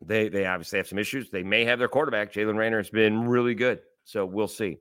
they 0.00 0.28
they 0.28 0.46
obviously 0.46 0.78
have 0.78 0.86
some 0.86 0.98
issues. 0.98 1.28
They 1.28 1.42
may 1.42 1.64
have 1.64 1.78
their 1.78 1.88
quarterback. 1.88 2.32
Jaylen 2.32 2.56
Raynor 2.56 2.78
has 2.78 2.90
been 2.90 3.28
really 3.28 3.54
good. 3.54 3.80
So 4.04 4.24
we'll 4.24 4.48
see. 4.48 4.78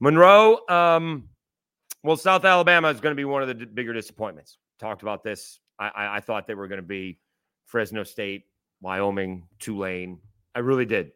Monroe, 0.00 0.58
um, 0.68 1.28
well, 2.06 2.16
South 2.16 2.44
Alabama 2.44 2.88
is 2.88 3.00
going 3.00 3.10
to 3.10 3.16
be 3.16 3.24
one 3.24 3.42
of 3.42 3.48
the 3.48 3.54
d- 3.54 3.64
bigger 3.64 3.92
disappointments. 3.92 4.58
Talked 4.78 5.02
about 5.02 5.24
this. 5.24 5.58
I, 5.78 5.88
I, 5.88 6.16
I 6.16 6.20
thought 6.20 6.46
they 6.46 6.54
were 6.54 6.68
going 6.68 6.80
to 6.80 6.86
be 6.86 7.18
Fresno 7.64 8.04
State, 8.04 8.44
Wyoming, 8.80 9.48
Tulane. 9.58 10.20
I 10.54 10.60
really 10.60 10.86
did. 10.86 11.10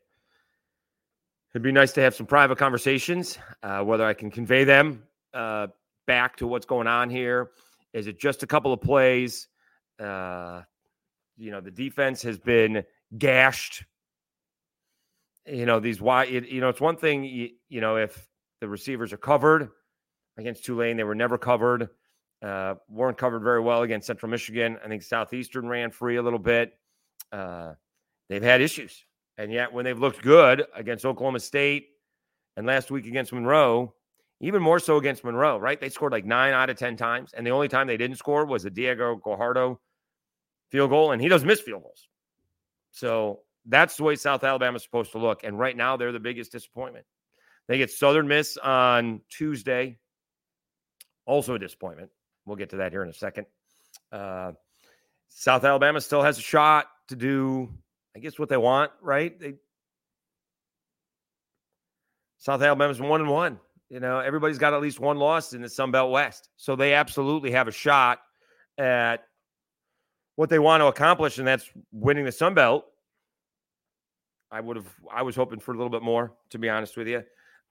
It'd 1.55 1.63
be 1.63 1.73
nice 1.73 1.93
to 1.93 2.01
have 2.01 2.15
some 2.15 2.27
private 2.27 2.59
conversations, 2.59 3.39
uh, 3.63 3.83
whether 3.83 4.05
I 4.05 4.15
can 4.15 4.31
convey 4.31 4.65
them 4.65 5.05
uh, 5.33 5.69
back 6.07 6.37
to 6.37 6.47
what's 6.47 6.67
going 6.67 6.87
on 6.87 7.09
here. 7.09 7.51
Is 7.93 8.07
it 8.07 8.19
just 8.19 8.43
a 8.43 8.47
couple 8.47 8.73
of 8.73 8.81
plays? 8.81 9.49
Uh, 9.99 10.63
you 11.37 11.51
know, 11.51 11.61
the 11.61 11.71
defense 11.71 12.23
has 12.23 12.39
been 12.39 12.85
gashed. 13.17 13.85
You 15.47 15.67
know, 15.67 15.81
these 15.81 16.01
why, 16.01 16.25
you 16.25 16.61
know, 16.61 16.69
it's 16.69 16.81
one 16.81 16.97
thing, 16.97 17.25
you, 17.25 17.51
you 17.69 17.81
know, 17.81 17.97
if 17.97 18.29
the 18.61 18.69
receivers 18.69 19.13
are 19.13 19.17
covered 19.17 19.71
against 20.37 20.65
Tulane, 20.65 20.97
they 20.97 21.05
were 21.05 21.15
never 21.15 21.39
covered. 21.39 21.89
Uh, 22.43 22.75
weren't 22.89 23.19
covered 23.19 23.43
very 23.43 23.61
well 23.61 23.83
against 23.83 24.07
Central 24.07 24.31
Michigan. 24.31 24.79
I 24.83 24.89
think 24.89 25.03
Southeastern 25.03 25.69
ran 25.69 25.91
free 25.91 26.17
a 26.17 26.23
little 26.23 26.39
bit. 26.39 26.73
Uh, 27.31 27.75
they've 28.29 28.43
had 28.43 28.61
issues. 28.61 29.05
And 29.37 29.53
yet, 29.53 29.73
when 29.73 29.85
they've 29.85 29.99
looked 29.99 30.23
good 30.23 30.65
against 30.75 31.05
Oklahoma 31.05 31.41
State 31.41 31.89
and 32.57 32.67
last 32.67 32.91
week 32.91 33.07
against 33.07 33.33
Monroe, 33.33 33.95
even 34.41 34.63
more 34.63 34.79
so 34.79 34.97
against 34.97 35.23
Monroe, 35.23 35.59
right? 35.59 35.81
They 35.81 35.91
scored 35.91 36.13
like 36.13 36.25
nine 36.25 36.53
out 36.53 36.71
of 36.71 36.77
10 36.77 36.97
times. 36.97 37.33
And 37.35 37.47
the 37.47 37.51
only 37.51 37.69
time 37.69 37.87
they 37.87 37.97
didn't 37.97 38.17
score 38.17 38.47
was 38.47 38.63
the 38.63 38.71
Diego 38.71 39.17
Guajardo 39.17 39.79
field 40.71 40.91
goal. 40.91 41.13
And 41.13 41.21
he 41.21 41.29
doesn't 41.29 41.47
miss 41.47 41.61
field 41.61 41.83
goals. 41.83 42.09
So 42.91 43.41
that's 43.67 43.97
the 43.97 44.05
way 44.05 44.17
South 44.17 44.43
Alabama 44.43 44.77
is 44.77 44.83
supposed 44.83 45.13
to 45.13 45.19
look. 45.19 45.45
And 45.45 45.59
right 45.59 45.77
now, 45.77 45.97
they're 45.97 46.13
the 46.13 46.21
biggest 46.21 46.53
disappointment. 46.53 47.05
They 47.69 47.79
get 47.79 47.91
Southern 47.91 48.27
Miss 48.27 48.57
on 48.57 49.21
Tuesday. 49.29 49.99
Also 51.31 51.55
a 51.55 51.61
disappointment. 51.61 52.11
We'll 52.45 52.57
get 52.57 52.71
to 52.71 52.77
that 52.79 52.91
here 52.91 53.05
in 53.05 53.09
a 53.09 53.15
second. 53.15 53.47
Uh, 54.11 54.51
South 55.29 55.63
Alabama 55.63 56.01
still 56.01 56.23
has 56.23 56.39
a 56.39 56.43
shot 56.43 56.87
to 57.07 57.15
do, 57.15 57.73
I 58.17 58.19
guess, 58.19 58.37
what 58.37 58.49
they 58.49 58.57
want, 58.57 58.91
right? 59.01 59.39
They 59.39 59.55
South 62.39 62.61
Alabama's 62.61 63.01
one 63.01 63.21
and 63.21 63.31
one. 63.31 63.61
You 63.91 64.01
know, 64.01 64.19
everybody's 64.19 64.59
got 64.59 64.75
at 64.75 64.83
least 64.83 64.99
one 64.99 65.19
loss 65.19 65.53
in 65.53 65.63
the 65.63 65.69
Sun 65.69 65.93
Belt 65.93 66.11
West. 66.11 66.49
So 66.57 66.75
they 66.75 66.95
absolutely 66.95 67.53
have 67.53 67.69
a 67.69 67.73
shot 67.73 68.19
at 68.77 69.19
what 70.35 70.49
they 70.49 70.59
want 70.59 70.81
to 70.81 70.87
accomplish, 70.87 71.39
and 71.39 71.47
that's 71.47 71.71
winning 71.93 72.25
the 72.25 72.33
Sun 72.33 72.55
Belt. 72.55 72.87
I 74.51 74.61
would 74.61 74.79
have, 74.79 74.89
I 75.15 75.23
was 75.23 75.37
hoping 75.37 75.61
for 75.61 75.71
a 75.71 75.77
little 75.77 75.91
bit 75.91 76.03
more, 76.03 76.33
to 76.51 76.59
be 76.59 76.69
honest 76.69 76.97
with 76.97 77.07
you. 77.07 77.23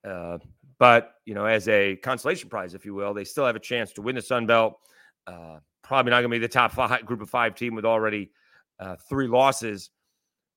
Uh, 0.08 0.38
but, 0.80 1.16
you 1.26 1.36
know, 1.36 1.46
as 1.46 1.68
a 1.68 1.98
consolation 1.98 2.50
prize, 2.50 2.74
if 2.74 2.86
you 2.86 2.94
will, 2.94 3.14
they 3.14 3.26
still 3.26 3.46
have 3.46 3.58
a 3.58 3.60
chance 3.60 3.92
to 3.94 4.02
win 4.02 4.16
the 4.16 4.22
Sun 4.22 4.48
Belt. 4.48 4.80
Uh, 5.28 5.60
probably 5.84 6.10
not 6.10 6.22
going 6.22 6.32
to 6.32 6.36
be 6.36 6.40
the 6.40 6.48
top 6.48 6.72
five 6.72 7.06
group 7.06 7.22
of 7.22 7.30
five 7.30 7.54
team 7.54 7.76
with 7.76 7.86
already 7.86 8.32
uh, 8.80 8.96
three 9.10 9.28
losses. 9.28 9.90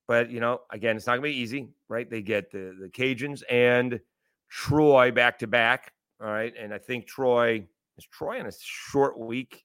But, 0.07 0.31
you 0.31 0.41
know, 0.41 0.61
again, 0.71 0.97
it's 0.97 1.07
not 1.07 1.17
going 1.17 1.33
to 1.33 1.37
be 1.37 1.43
easy, 1.43 1.69
right? 1.89 2.09
They 2.09 2.23
get 2.23 2.53
the, 2.53 2.77
the 2.81 2.89
Cajuns 2.89 3.43
and 3.51 4.01
Troy 4.49 5.11
back 5.11 5.39
to 5.41 5.47
back. 5.47 5.93
All 6.21 6.29
right. 6.29 6.53
And 6.59 6.73
I 6.73 6.79
think 6.79 7.07
Troy 7.07 7.67
is 7.99 8.07
Troy 8.07 8.39
on 8.39 8.47
a 8.47 8.53
short 8.61 9.19
week. 9.19 9.65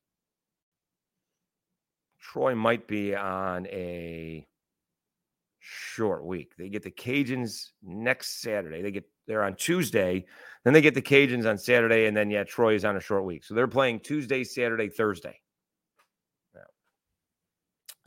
Troy 2.20 2.56
might 2.56 2.88
be 2.88 3.16
on 3.16 3.68
a 3.68 4.46
short 5.60 6.26
week. 6.26 6.54
They 6.58 6.70
get 6.70 6.84
the 6.84 6.92
Cajuns 6.92 7.70
next 7.84 8.42
Saturday. 8.42 8.82
They 8.82 8.92
get 8.92 9.06
they're 9.28 9.44
on 9.44 9.56
Tuesday. 9.56 10.26
Then 10.64 10.74
they 10.74 10.82
get 10.82 10.94
the 10.94 11.02
Cajuns 11.02 11.48
on 11.48 11.58
Saturday. 11.58 12.06
And 12.06 12.16
then 12.16 12.30
yeah, 12.30 12.44
Troy 12.44 12.76
is 12.76 12.86
on 12.86 12.98
a 12.98 13.02
short 13.02 13.26
week. 13.26 13.44
So 13.44 13.54
they're 13.54 13.68
playing 13.68 14.00
Tuesday, 14.00 14.44
Saturday, 14.44 14.90
Thursday. 14.90 15.40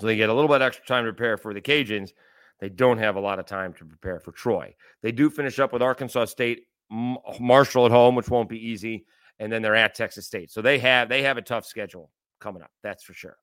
So 0.00 0.06
they 0.06 0.16
get 0.16 0.30
a 0.30 0.34
little 0.34 0.48
bit 0.48 0.62
extra 0.62 0.86
time 0.86 1.04
to 1.04 1.12
prepare 1.12 1.36
for 1.36 1.52
the 1.52 1.60
Cajuns. 1.60 2.12
They 2.58 2.70
don't 2.70 2.98
have 2.98 3.16
a 3.16 3.20
lot 3.20 3.38
of 3.38 3.46
time 3.46 3.74
to 3.74 3.84
prepare 3.84 4.18
for 4.18 4.32
Troy. 4.32 4.74
They 5.02 5.12
do 5.12 5.28
finish 5.28 5.58
up 5.58 5.72
with 5.72 5.82
Arkansas 5.82 6.26
State, 6.26 6.66
Marshall 6.90 7.86
at 7.86 7.92
home, 7.92 8.14
which 8.14 8.28
won't 8.28 8.48
be 8.48 8.58
easy, 8.58 9.04
and 9.38 9.52
then 9.52 9.60
they're 9.62 9.76
at 9.76 9.94
Texas 9.94 10.26
State. 10.26 10.50
So 10.50 10.62
they 10.62 10.78
have 10.78 11.08
they 11.08 11.22
have 11.22 11.36
a 11.36 11.42
tough 11.42 11.66
schedule 11.66 12.10
coming 12.40 12.62
up. 12.62 12.70
That's 12.82 13.04
for 13.04 13.12
sure. 13.12 13.36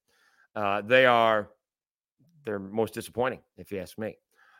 Uh, 0.55 0.81
they 0.81 1.05
are 1.05 1.49
they're 2.43 2.59
most 2.59 2.93
disappointing, 2.93 3.41
if 3.57 3.71
you 3.71 3.79
ask 3.79 3.97
me. 3.97 4.17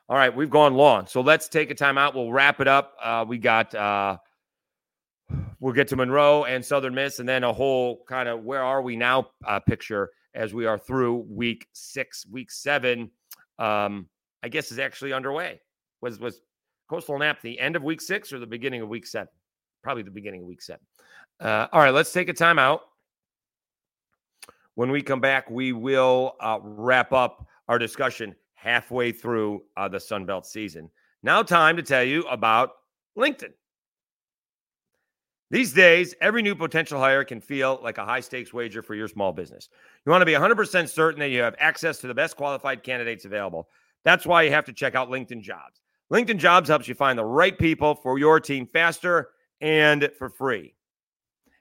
All 0.10 0.16
right, 0.16 0.34
we've 0.34 0.50
gone 0.50 0.74
long, 0.74 1.06
so 1.06 1.20
let's 1.20 1.50
take 1.50 1.70
a 1.70 1.76
time 1.76 1.98
out. 1.98 2.16
We'll 2.16 2.32
wrap 2.32 2.62
it 2.62 2.68
up. 2.68 2.94
Uh, 3.04 3.26
we 3.28 3.38
got 3.38 3.76
uh, 3.76 4.18
we'll 5.60 5.74
get 5.74 5.90
to 5.90 5.98
Monroe 5.98 6.46
and 6.46 6.64
Southern 6.64 6.96
Miss, 6.96 7.20
and 7.20 7.28
then 7.28 7.44
a 7.44 7.52
whole 7.52 8.06
kind 8.08 8.30
of 8.30 8.42
where 8.42 8.64
are 8.64 8.82
we 8.82 8.96
now 8.96 9.28
uh, 9.46 9.60
picture 9.60 10.12
as 10.34 10.54
we 10.54 10.66
are 10.66 10.78
through 10.78 11.26
week 11.30 11.68
six, 11.74 12.26
week 12.32 12.52
seven. 12.52 13.12
Um, 13.60 14.08
I 14.44 14.48
guess 14.48 14.72
is 14.72 14.80
actually 14.80 15.12
underway. 15.12 15.60
Was 16.00 16.22
was 16.22 16.40
Coastal 16.90 17.20
Nap 17.20 17.42
the 17.42 17.60
end 17.60 17.76
of 17.76 17.84
week 17.84 18.00
six 18.00 18.32
or 18.32 18.40
the 18.40 18.48
beginning 18.48 18.82
of 18.82 18.88
week 18.88 19.06
seven? 19.06 19.28
Probably 19.84 20.04
the 20.04 20.12
beginning 20.12 20.42
of 20.42 20.48
week 20.48 20.62
seven. 20.62 20.86
Uh, 21.42 21.68
all 21.74 21.82
right, 21.82 21.94
let's 21.94 22.14
take 22.14 22.30
a 22.30 22.34
time 22.34 22.60
out. 22.60 22.84
When 24.76 24.90
we 24.90 25.02
come 25.02 25.20
back, 25.20 25.50
we 25.50 25.74
will 25.74 26.38
uh, 26.40 26.60
wrap 26.62 27.12
up 27.12 27.46
our 27.68 27.78
discussion 27.78 28.36
halfway 28.68 29.14
through 29.14 29.64
uh, 29.78 29.88
the 29.88 30.00
Sun 30.00 30.26
Belt 30.26 30.46
season. 30.46 30.90
Now, 31.24 31.42
time 31.42 31.78
to 31.78 31.84
tell 31.84 32.04
you 32.04 32.24
about 32.24 32.72
LinkedIn. 33.18 33.54
These 35.50 35.72
days, 35.72 36.14
every 36.20 36.42
new 36.42 36.54
potential 36.54 37.00
hire 37.00 37.24
can 37.24 37.40
feel 37.40 37.80
like 37.82 37.98
a 37.98 38.04
high 38.04 38.20
stakes 38.20 38.54
wager 38.54 38.82
for 38.82 38.94
your 38.94 39.08
small 39.08 39.32
business. 39.32 39.70
You 40.06 40.12
want 40.12 40.22
to 40.22 40.26
be 40.26 40.34
100% 40.34 40.90
certain 40.90 41.22
that 41.22 41.30
you 41.30 41.40
have 41.40 41.56
access 41.60 42.00
to 42.00 42.08
the 42.08 42.14
best 42.14 42.36
qualified 42.36 42.84
candidates 42.84 43.24
available. 43.24 43.70
That's 44.04 44.26
why 44.26 44.42
you 44.42 44.52
have 44.52 44.66
to 44.66 44.74
check 44.74 44.96
out 44.96 45.10
LinkedIn 45.10 45.42
Jobs. 45.42 45.80
LinkedIn 46.12 46.38
Jobs 46.38 46.68
helps 46.68 46.90
you 46.90 46.96
find 46.96 47.18
the 47.18 47.24
right 47.24 47.58
people 47.58 47.96
for 47.96 48.20
your 48.20 48.42
team 48.42 48.68
faster 48.68 49.30
and 49.62 50.10
for 50.18 50.30
free. 50.30 50.76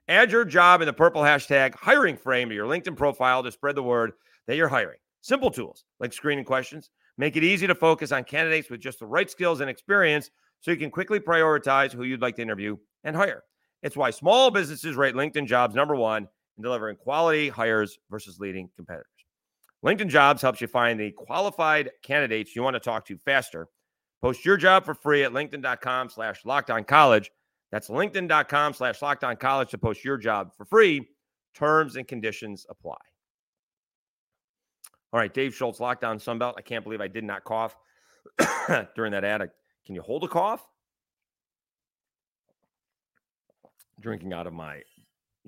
Add 0.09 0.33
your 0.33 0.45
job 0.45 0.83
in 0.83 0.87
the 0.87 0.93
purple 0.93 1.23
hashtag 1.23 1.77
hiring 1.77 2.17
frame 2.17 2.49
to 2.49 2.55
your 2.55 2.67
LinkedIn 2.67 2.97
profile 2.97 3.45
to 3.45 3.53
spread 3.53 3.77
the 3.77 3.83
word 3.85 4.13
that 4.49 4.57
you're 4.57 4.69
hiring. 4.69 4.99
Simple 5.27 5.51
tools 5.51 5.85
like 5.99 6.13
screening 6.13 6.45
questions 6.45 6.91
make 7.19 7.35
it 7.35 7.43
easy 7.43 7.67
to 7.67 7.75
focus 7.75 8.13
on 8.13 8.23
candidates 8.23 8.71
with 8.71 8.79
just 8.79 9.01
the 9.01 9.07
right 9.07 9.29
skills 9.29 9.61
and 9.61 9.69
experience 9.69 10.31
so 10.61 10.71
you 10.71 10.77
can 10.77 10.89
quickly 10.89 11.19
prioritize 11.19 11.93
who 11.93 12.05
you'd 12.05 12.23
like 12.23 12.37
to 12.37 12.43
interview 12.43 12.77
and 13.03 13.17
hire. 13.17 13.43
It's 13.83 13.97
why 13.97 14.11
small 14.11 14.53
businesses 14.53 14.95
rate 14.95 15.17
LinkedIn 15.17 15.49
jobs 15.49 15.75
number 15.75 15.97
one 15.97 16.29
in 16.57 16.63
delivering 16.63 16.95
quality 16.95 17.49
hires 17.49 17.99
versus 18.09 18.39
leading 18.39 18.71
competitors. 18.77 19.09
LinkedIn 19.85 20.11
Jobs 20.11 20.43
helps 20.43 20.61
you 20.61 20.69
find 20.69 20.99
the 20.99 21.11
qualified 21.11 21.91
candidates 22.05 22.55
you 22.55 22.63
want 22.63 22.75
to 22.75 22.81
talk 22.81 23.05
to 23.07 23.19
faster. 23.25 23.67
Post 24.23 24.45
your 24.45 24.57
job 24.57 24.85
for 24.85 24.95
free 24.95 25.25
at 25.25 25.33
linkedin.com 25.33 26.09
slash 26.09 26.45
locked 26.45 26.71
on 26.71 26.85
college. 26.85 27.33
That's 27.73 27.89
linkedin.com 27.89 28.75
slash 28.75 29.03
locked 29.03 29.25
on 29.25 29.35
college 29.35 29.71
to 29.71 29.79
post 29.79 30.05
your 30.05 30.19
job 30.19 30.53
for 30.57 30.67
free. 30.67 31.09
Terms 31.53 31.97
and 31.97 32.07
conditions 32.07 32.65
apply. 32.71 32.95
All 35.17 35.21
right, 35.23 35.33
Dave 35.33 35.55
Schultz, 35.55 35.81
Locked 35.81 36.05
On 36.05 36.19
Sunbelt. 36.19 36.53
I 36.59 36.61
can't 36.61 36.85
believe 36.85 37.01
I 37.01 37.09
did 37.09 37.25
not 37.25 37.43
cough 37.43 37.75
during 38.95 39.13
that 39.13 39.25
ad. 39.25 39.51
Can 39.87 39.95
you 39.95 40.03
hold 40.03 40.25
a 40.25 40.29
cough? 40.29 40.69
Drinking 43.99 44.35
out 44.35 44.47
of 44.47 44.53
my 44.53 44.83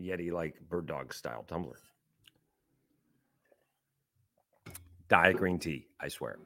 Yeti 0.00 0.32
like 0.32 0.54
bird 0.70 0.86
dog 0.86 1.12
style 1.12 1.44
tumbler. 1.46 1.76
Diet 5.10 5.36
green 5.36 5.58
tea, 5.58 5.88
I 6.00 6.08
swear. 6.08 6.38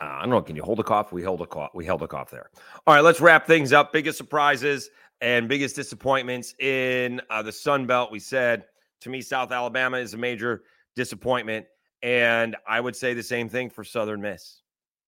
Uh, 0.00 0.04
I 0.04 0.20
don't 0.22 0.30
know. 0.30 0.40
Can 0.40 0.56
you 0.56 0.62
hold 0.62 0.80
a 0.80 0.84
cough? 0.84 1.12
We 1.12 1.20
held 1.20 1.42
a 1.42 1.46
cough. 1.46 1.72
We 1.74 1.84
held 1.84 2.02
a 2.02 2.08
cough 2.08 2.30
there. 2.30 2.48
All 2.86 2.94
right, 2.94 3.04
let's 3.04 3.20
wrap 3.20 3.46
things 3.46 3.74
up. 3.74 3.92
Biggest 3.92 4.16
surprises 4.16 4.88
and 5.20 5.46
biggest 5.46 5.76
disappointments 5.76 6.54
in 6.58 7.20
uh, 7.28 7.42
the 7.42 7.52
Sun 7.52 7.86
Belt. 7.86 8.10
We 8.10 8.18
said 8.18 8.64
to 9.02 9.10
me, 9.10 9.20
South 9.20 9.52
Alabama 9.52 9.98
is 9.98 10.14
a 10.14 10.16
major 10.16 10.62
disappointment, 10.96 11.66
and 12.02 12.56
I 12.66 12.80
would 12.80 12.96
say 12.96 13.14
the 13.14 13.22
same 13.22 13.48
thing 13.48 13.70
for 13.70 13.84
Southern 13.84 14.20
Miss. 14.20 14.60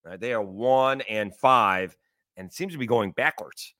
Right? 0.03 0.19
They 0.19 0.33
are 0.33 0.41
one 0.41 1.01
and 1.01 1.35
five, 1.35 1.95
and 2.37 2.51
seems 2.51 2.73
to 2.73 2.79
be 2.79 2.87
going 2.87 3.11
backwards. 3.11 3.73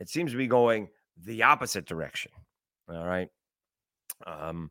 It 0.00 0.08
seems 0.08 0.32
to 0.32 0.36
be 0.36 0.46
going 0.46 0.88
the 1.24 1.42
opposite 1.42 1.86
direction. 1.86 2.32
All 2.88 3.06
right. 3.06 3.28
Um, 4.26 4.70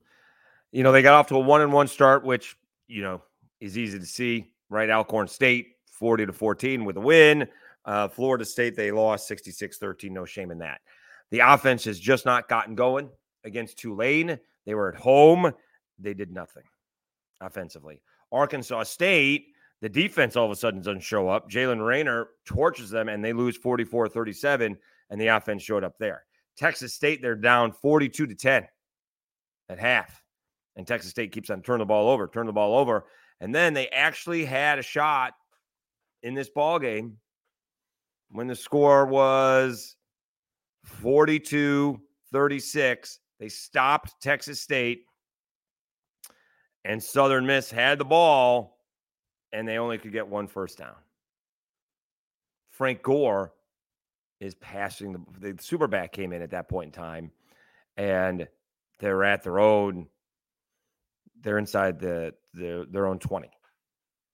you 0.71 0.83
know, 0.83 0.91
they 0.91 1.01
got 1.01 1.13
off 1.13 1.27
to 1.27 1.35
a 1.35 1.39
one 1.39 1.61
and 1.61 1.73
one 1.73 1.87
start, 1.87 2.23
which 2.23 2.55
you 2.87 3.01
know 3.01 3.21
is 3.59 3.77
easy 3.77 3.99
to 3.99 4.05
see, 4.05 4.53
right? 4.69 4.89
Alcorn 4.89 5.27
State, 5.27 5.75
40 5.91 6.27
to 6.27 6.33
14 6.33 6.85
with 6.85 6.97
a 6.97 7.01
win. 7.01 7.47
Uh, 7.83 8.07
Florida 8.07 8.45
State, 8.45 8.75
they 8.75 8.91
lost 8.91 9.27
66 9.27 9.77
13. 9.77 10.13
No 10.13 10.25
shame 10.25 10.51
in 10.51 10.59
that. 10.59 10.81
The 11.31 11.39
offense 11.39 11.83
has 11.85 11.99
just 11.99 12.25
not 12.25 12.47
gotten 12.47 12.75
going 12.75 13.09
against 13.43 13.77
Tulane. 13.77 14.37
They 14.65 14.75
were 14.75 14.89
at 14.93 14.99
home. 14.99 15.51
They 15.97 16.13
did 16.13 16.31
nothing 16.31 16.63
offensively. 17.41 18.01
Arkansas 18.31 18.83
State, 18.83 19.47
the 19.81 19.89
defense 19.89 20.35
all 20.35 20.45
of 20.45 20.51
a 20.51 20.55
sudden 20.55 20.79
doesn't 20.79 21.01
show 21.01 21.27
up. 21.27 21.49
Jaylen 21.49 21.85
Raynor 21.85 22.29
torches 22.45 22.89
them 22.89 23.09
and 23.09 23.23
they 23.23 23.33
lose 23.33 23.57
44 23.57 24.07
37, 24.07 24.77
and 25.09 25.21
the 25.21 25.27
offense 25.27 25.63
showed 25.63 25.83
up 25.83 25.97
there. 25.99 26.23
Texas 26.57 26.93
State, 26.93 27.21
they're 27.21 27.35
down 27.35 27.71
42 27.71 28.27
to 28.27 28.35
10 28.35 28.67
at 29.69 29.79
half. 29.79 30.21
And 30.75 30.87
Texas 30.87 31.11
State 31.11 31.31
keeps 31.31 31.49
on 31.49 31.61
turning 31.61 31.79
the 31.79 31.85
ball 31.85 32.09
over, 32.09 32.27
turn 32.27 32.45
the 32.45 32.53
ball 32.53 32.77
over. 32.77 33.05
And 33.39 33.53
then 33.53 33.73
they 33.73 33.87
actually 33.89 34.45
had 34.45 34.79
a 34.79 34.83
shot 34.83 35.33
in 36.23 36.33
this 36.33 36.49
ball 36.49 36.79
game 36.79 37.17
when 38.29 38.47
the 38.47 38.55
score 38.55 39.05
was 39.05 39.95
42 40.85 41.99
36. 42.31 43.19
They 43.39 43.49
stopped 43.49 44.21
Texas 44.21 44.61
State, 44.61 45.05
and 46.83 47.01
Southern 47.01 47.45
Miss 47.45 47.69
had 47.71 47.97
the 47.97 48.05
ball, 48.05 48.77
and 49.51 49.67
they 49.67 49.77
only 49.77 49.97
could 49.97 50.11
get 50.11 50.27
one 50.27 50.47
first 50.47 50.77
down. 50.77 50.95
Frank 52.71 53.03
Gore 53.03 53.53
is 54.39 54.55
passing 54.55 55.13
the, 55.13 55.19
the 55.39 55.53
superback 55.53 56.11
came 56.11 56.33
in 56.33 56.41
at 56.41 56.51
that 56.51 56.67
point 56.67 56.87
in 56.87 56.91
time, 56.91 57.31
and 57.97 58.47
they're 58.99 59.23
at 59.23 59.43
their 59.43 59.59
own 59.59 60.07
they're 61.41 61.57
inside 61.57 61.99
the, 61.99 62.33
the 62.53 62.87
their 62.89 63.07
own 63.07 63.19
20. 63.19 63.49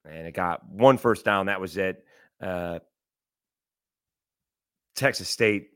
And 0.09 0.27
it 0.27 0.33
got 0.33 0.67
one 0.69 0.97
first 0.97 1.25
down. 1.25 1.47
That 1.47 1.59
was 1.59 1.77
it. 1.77 2.05
Uh, 2.41 2.79
Texas 4.95 5.29
State 5.29 5.69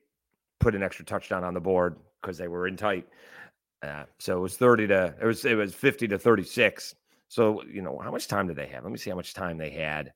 put 0.60 0.76
an 0.76 0.84
extra 0.84 1.06
touchdown 1.06 1.44
on 1.44 1.54
the 1.54 1.60
board 1.60 1.98
because 2.22 2.38
they 2.38 2.48
were 2.48 2.68
in 2.68 2.78
tight. 2.78 3.08
Uh, 3.84 4.04
so 4.20 4.38
it 4.38 4.42
was 4.42 4.58
30 4.58 4.88
to 4.88 5.16
it 5.20 5.26
was 5.26 5.44
it 5.46 5.56
was 5.56 5.74
50 5.74 6.08
to 6.10 6.20
36. 6.20 6.96
So, 7.28 7.64
you 7.64 7.82
know, 7.82 8.00
how 8.04 8.12
much 8.12 8.28
time 8.28 8.48
did 8.48 8.58
they 8.58 8.68
have? 8.68 8.84
Let 8.84 8.92
me 8.92 8.98
see 8.98 9.10
how 9.10 9.16
much 9.16 9.34
time 9.34 9.58
they 9.58 9.70
had 9.70 10.12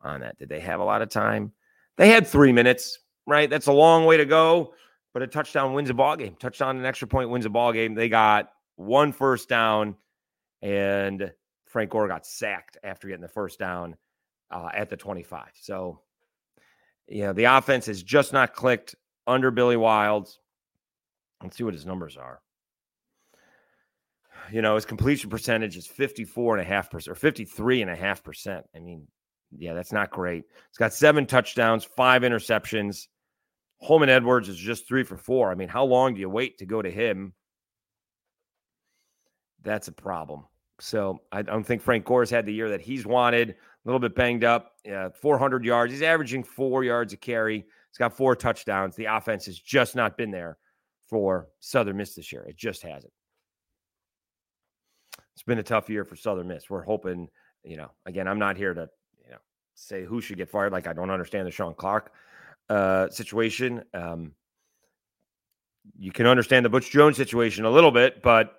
on 0.00 0.20
that. 0.20 0.38
Did 0.38 0.48
they 0.48 0.60
have 0.60 0.80
a 0.80 0.84
lot 0.84 1.02
of 1.02 1.10
time? 1.10 1.52
They 1.96 2.08
had 2.08 2.26
three 2.26 2.52
minutes, 2.52 2.98
right? 3.26 3.48
That's 3.48 3.66
a 3.66 3.72
long 3.72 4.06
way 4.06 4.16
to 4.16 4.24
go, 4.24 4.74
but 5.12 5.22
a 5.22 5.26
touchdown 5.26 5.74
wins 5.74 5.90
a 5.90 5.94
ball 5.94 6.16
game. 6.16 6.36
Touchdown, 6.40 6.78
an 6.78 6.86
extra 6.86 7.06
point 7.06 7.30
wins 7.30 7.44
a 7.44 7.50
ball 7.50 7.72
game. 7.72 7.94
They 7.94 8.08
got 8.08 8.50
one 8.76 9.12
first 9.12 9.48
down 9.48 9.96
and 10.62 11.32
Frank 11.66 11.90
Gore 11.90 12.08
got 12.08 12.26
sacked 12.26 12.78
after 12.82 13.08
getting 13.08 13.20
the 13.20 13.28
first 13.28 13.58
down 13.58 13.96
uh, 14.50 14.70
at 14.72 14.88
the 14.88 14.96
25. 14.96 15.48
So, 15.60 16.00
you 17.06 17.24
know, 17.24 17.32
the 17.32 17.44
offense 17.44 17.86
has 17.86 18.02
just 18.02 18.32
not 18.32 18.54
clicked 18.54 18.94
under 19.26 19.50
Billy 19.50 19.76
Wiles. 19.76 20.38
Let's 21.42 21.56
see 21.56 21.64
what 21.64 21.74
his 21.74 21.84
numbers 21.84 22.16
are. 22.16 22.40
You 24.50 24.62
know, 24.62 24.74
his 24.74 24.84
completion 24.84 25.30
percentage 25.30 25.76
is 25.76 25.86
54 25.86 26.56
and 26.56 26.66
a 26.66 26.68
half 26.68 26.90
percent 26.90 27.12
or 27.12 27.14
53 27.14 27.82
and 27.82 27.90
a 27.90 27.96
half 27.96 28.22
percent. 28.22 28.64
I 28.74 28.78
mean, 28.78 29.06
yeah, 29.56 29.74
that's 29.74 29.92
not 29.92 30.10
great. 30.10 30.44
He's 30.70 30.78
got 30.78 30.92
seven 30.92 31.26
touchdowns, 31.26 31.84
five 31.84 32.22
interceptions. 32.22 33.08
Holman 33.80 34.08
Edwards 34.08 34.48
is 34.48 34.56
just 34.56 34.88
three 34.88 35.04
for 35.04 35.16
four. 35.16 35.50
I 35.50 35.54
mean, 35.54 35.68
how 35.68 35.84
long 35.84 36.14
do 36.14 36.20
you 36.20 36.30
wait 36.30 36.58
to 36.58 36.66
go 36.66 36.82
to 36.82 36.90
him? 36.90 37.34
That's 39.62 39.88
a 39.88 39.92
problem. 39.92 40.44
So 40.80 41.20
I 41.32 41.42
don't 41.42 41.64
think 41.64 41.82
Frank 41.82 42.04
Gore's 42.04 42.30
had 42.30 42.46
the 42.46 42.52
year 42.52 42.70
that 42.70 42.80
he's 42.80 43.06
wanted. 43.06 43.50
A 43.50 43.54
little 43.84 44.00
bit 44.00 44.14
banged 44.14 44.44
up, 44.44 44.72
Yeah, 44.84 45.10
400 45.20 45.64
yards. 45.64 45.92
He's 45.92 46.02
averaging 46.02 46.42
four 46.42 46.84
yards 46.84 47.12
a 47.12 47.16
carry. 47.16 47.58
He's 47.58 47.98
got 47.98 48.16
four 48.16 48.34
touchdowns. 48.34 48.96
The 48.96 49.04
offense 49.04 49.46
has 49.46 49.58
just 49.58 49.94
not 49.94 50.16
been 50.16 50.30
there 50.30 50.58
for 51.08 51.48
Southern 51.60 51.98
Miss 51.98 52.14
this 52.14 52.32
year. 52.32 52.44
It 52.48 52.56
just 52.56 52.82
hasn't. 52.82 53.12
It's 55.32 55.42
been 55.42 55.58
a 55.58 55.62
tough 55.62 55.88
year 55.88 56.04
for 56.04 56.16
Southern 56.16 56.48
Miss. 56.48 56.70
We're 56.70 56.82
hoping, 56.82 57.28
you 57.62 57.76
know, 57.76 57.90
again, 58.06 58.28
I'm 58.28 58.38
not 58.38 58.56
here 58.56 58.74
to, 58.74 58.88
you 59.24 59.30
know, 59.30 59.38
say 59.74 60.04
who 60.04 60.20
should 60.20 60.36
get 60.36 60.50
fired. 60.50 60.72
Like 60.72 60.86
I 60.86 60.92
don't 60.92 61.10
understand 61.10 61.46
the 61.46 61.50
Shawn 61.50 61.74
Clark 61.74 62.12
uh, 62.68 63.08
situation. 63.10 63.82
Um, 63.92 64.32
you 65.98 66.12
can 66.12 66.26
understand 66.26 66.64
the 66.64 66.70
Butch 66.70 66.90
Jones 66.90 67.16
situation 67.16 67.64
a 67.64 67.70
little 67.70 67.90
bit, 67.90 68.22
but 68.22 68.54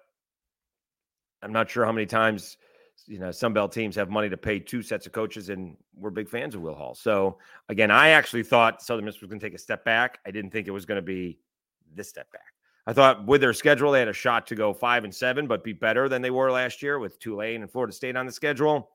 I'm 1.41 1.54
not 1.54 1.70
sure 1.70 1.86
how 1.86 1.91
many 1.91 2.06
times 2.06 2.58
you 3.08 3.20
know, 3.20 3.32
Sun 3.32 3.54
Belt 3.54 3.72
teams 3.72 3.96
have 3.96 4.10
money 4.10 4.30
to 4.30 4.38
pay 4.38 4.60
two 4.60 4.82
sets 4.82 5.06
of 5.06 5.12
coaches, 5.12 5.50
and 5.50 5.78
we're 5.96 6.10
big 6.10 6.30
fans 6.30 6.56
of 6.56 6.62
Will 6.62 6.76
Hall. 6.76 6.96
So 6.96 7.38
again, 7.70 7.91
I 7.91 8.10
actually 8.10 8.44
thought 8.44 8.82
Southern 8.82 9.06
Miss 9.06 9.22
was 9.22 9.30
going 9.30 9.39
to 9.39 9.46
take 9.46 9.54
a 9.54 9.60
step 9.60 9.84
back. 9.86 10.20
I 10.26 10.32
didn't 10.32 10.52
think 10.52 10.68
it 10.68 10.72
was 10.72 10.86
going 10.86 10.98
to 10.98 11.02
be 11.02 11.38
this 11.94 12.10
step 12.10 12.32
back. 12.32 12.55
I 12.88 12.93
thought 12.93 13.26
with 13.26 13.41
their 13.41 13.54
schedule, 13.54 13.91
they 13.91 14.00
had 14.00 14.08
a 14.08 14.13
shot 14.13 14.48
to 14.48 14.56
go 14.56 14.74
five 14.74 15.04
and 15.04 15.13
seven, 15.13 15.48
but 15.48 15.63
be 15.63 15.74
better 15.74 16.08
than 16.08 16.21
they 16.21 16.30
were 16.30 16.52
last 16.52 16.84
year 16.84 17.00
with 17.00 17.19
Tulane 17.19 17.62
and 17.62 17.71
Florida 17.71 17.93
State 17.93 18.15
on 18.15 18.26
the 18.26 18.32
schedule. 18.32 18.91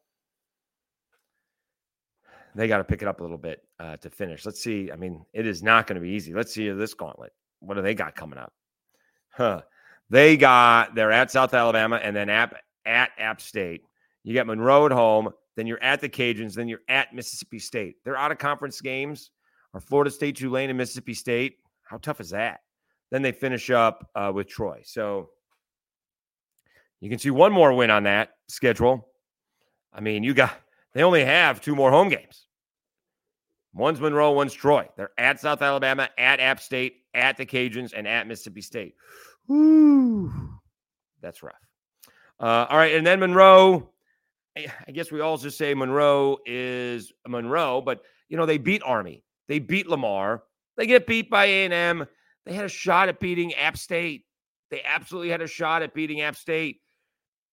They 2.54 2.68
got 2.68 2.78
to 2.78 2.84
pick 2.84 3.02
it 3.02 3.08
up 3.08 3.20
a 3.20 3.22
little 3.22 3.38
bit 3.38 3.62
uh, 3.78 3.96
to 3.98 4.10
finish. 4.10 4.44
Let's 4.44 4.62
see. 4.62 4.90
I 4.92 4.96
mean, 4.96 5.24
it 5.32 5.46
is 5.46 5.62
not 5.62 5.86
going 5.86 5.94
to 5.96 6.00
be 6.00 6.10
easy. 6.10 6.34
Let's 6.34 6.52
see 6.52 6.68
this 6.70 6.94
gauntlet. 6.94 7.32
What 7.60 7.74
do 7.74 7.82
they 7.82 7.94
got 7.94 8.16
coming 8.16 8.38
up? 8.38 8.52
Huh. 9.30 9.62
They 10.08 10.36
got 10.36 10.94
they're 10.94 11.12
at 11.12 11.30
South 11.30 11.54
Alabama 11.54 11.96
and 12.02 12.14
then 12.14 12.28
at 12.28 12.54
at 12.84 13.10
App 13.18 13.40
State. 13.40 13.82
You 14.24 14.32
get 14.32 14.46
Monroe 14.46 14.86
at 14.86 14.92
home, 14.92 15.30
then 15.56 15.66
you're 15.66 15.82
at 15.82 16.00
the 16.00 16.08
Cajuns, 16.08 16.54
then 16.54 16.68
you're 16.68 16.82
at 16.88 17.14
Mississippi 17.14 17.58
State. 17.58 17.96
They're 18.04 18.16
out 18.16 18.32
of 18.32 18.38
conference 18.38 18.80
games. 18.80 19.30
Are 19.72 19.80
Florida 19.80 20.10
State, 20.10 20.36
Tulane, 20.36 20.68
and 20.68 20.76
Mississippi 20.76 21.14
State? 21.14 21.58
How 21.84 21.98
tough 21.98 22.20
is 22.20 22.30
that? 22.30 22.60
Then 23.10 23.22
they 23.22 23.32
finish 23.32 23.70
up 23.70 24.08
uh, 24.14 24.30
with 24.34 24.48
Troy. 24.48 24.82
So 24.84 25.30
you 27.00 27.10
can 27.10 27.18
see 27.18 27.30
one 27.30 27.52
more 27.52 27.72
win 27.72 27.90
on 27.90 28.04
that 28.04 28.30
schedule. 28.48 29.08
I 29.92 30.00
mean, 30.00 30.22
you 30.22 30.34
got 30.34 30.52
they 30.94 31.02
only 31.02 31.24
have 31.24 31.60
two 31.60 31.74
more 31.74 31.90
home 31.90 32.08
games. 32.08 32.46
One's 33.72 34.00
Monroe, 34.00 34.32
one's 34.32 34.52
Troy. 34.52 34.88
They're 34.96 35.12
at 35.16 35.40
South 35.40 35.62
Alabama, 35.62 36.08
at 36.18 36.40
App 36.40 36.60
State, 36.60 37.04
at 37.14 37.36
the 37.36 37.46
Cajuns, 37.46 37.92
and 37.96 38.06
at 38.06 38.26
Mississippi 38.26 38.62
State. 38.62 38.94
Woo, 39.46 40.32
that's 41.20 41.42
rough. 41.42 41.54
Uh, 42.40 42.66
all 42.68 42.76
right, 42.76 42.94
and 42.94 43.06
then 43.06 43.20
Monroe. 43.20 43.90
I 44.56 44.90
guess 44.92 45.12
we 45.12 45.20
all 45.20 45.38
just 45.38 45.56
say 45.56 45.74
Monroe 45.74 46.38
is 46.44 47.12
Monroe, 47.26 47.80
but 47.80 48.02
you 48.28 48.36
know 48.36 48.46
they 48.46 48.58
beat 48.58 48.82
Army, 48.84 49.22
they 49.46 49.60
beat 49.60 49.86
Lamar, 49.86 50.42
they 50.76 50.86
get 50.86 51.06
beat 51.06 51.30
by 51.30 51.44
A 51.44 51.64
and 51.64 51.72
M. 51.72 52.06
They 52.46 52.54
had 52.54 52.64
a 52.64 52.70
shot 52.70 53.08
at 53.08 53.20
beating 53.20 53.54
App 53.54 53.76
State. 53.76 54.24
They 54.70 54.82
absolutely 54.82 55.30
had 55.30 55.42
a 55.42 55.46
shot 55.46 55.82
at 55.82 55.94
beating 55.94 56.20
App 56.20 56.36
State. 56.36 56.80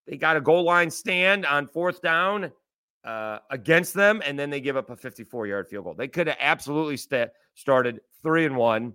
They 0.07 0.17
got 0.17 0.37
a 0.37 0.41
goal 0.41 0.63
line 0.63 0.89
stand 0.89 1.45
on 1.45 1.67
fourth 1.67 2.01
down 2.01 2.51
uh, 3.03 3.39
against 3.49 3.93
them, 3.93 4.21
and 4.25 4.37
then 4.39 4.49
they 4.49 4.61
give 4.61 4.77
up 4.77 4.89
a 4.89 4.95
54 4.95 5.47
yard 5.47 5.67
field 5.67 5.85
goal. 5.85 5.93
They 5.93 6.07
could 6.07 6.27
have 6.27 6.37
absolutely 6.39 6.97
st- 6.97 7.29
started 7.55 7.99
three 8.23 8.45
and 8.45 8.55
one. 8.55 8.93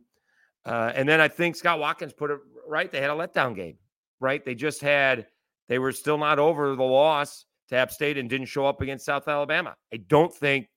Uh, 0.64 0.92
and 0.94 1.08
then 1.08 1.20
I 1.20 1.28
think 1.28 1.56
Scott 1.56 1.80
Watkins 1.80 2.12
put 2.12 2.30
it 2.30 2.38
right. 2.66 2.90
They 2.90 3.00
had 3.00 3.10
a 3.10 3.14
letdown 3.14 3.54
game, 3.54 3.76
right? 4.20 4.44
They 4.44 4.54
just 4.54 4.80
had, 4.80 5.26
they 5.68 5.78
were 5.78 5.92
still 5.92 6.18
not 6.18 6.38
over 6.38 6.74
the 6.76 6.82
loss 6.82 7.44
to 7.68 7.76
App 7.76 7.90
State 7.90 8.16
and 8.16 8.30
didn't 8.30 8.46
show 8.46 8.64
up 8.64 8.80
against 8.80 9.04
South 9.04 9.26
Alabama. 9.26 9.74
I 9.92 9.96
don't 9.96 10.32
think 10.32 10.68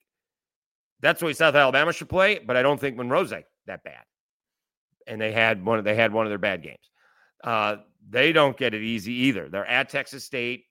that's 1.02 1.20
the 1.20 1.28
way 1.28 1.34
South 1.34 1.56
Alabama 1.56 1.94
should 1.94 2.10
play, 2.10 2.40
but 2.40 2.58
I 2.58 2.62
don't 2.64 2.80
think 2.80 2.98
Monroe's 2.98 3.30
that 3.30 3.46
bad 3.84 4.04
and 5.08 5.20
they 5.20 5.32
had 5.32 5.64
one 5.64 5.84
they 5.84 5.96
had 5.96 6.14
one 6.14 6.26
of 6.26 6.30
their 6.30 6.38
bad 6.38 6.64
games. 6.64 6.90
Uh, 7.44 7.78
they 8.10 8.32
don't 8.32 8.58
get 8.58 8.74
it 8.74 8.82
easy 8.82 9.14
either. 9.14 9.50
They're 9.50 9.66
at 9.66 9.90
Texas 9.90 10.24
State. 10.24 10.66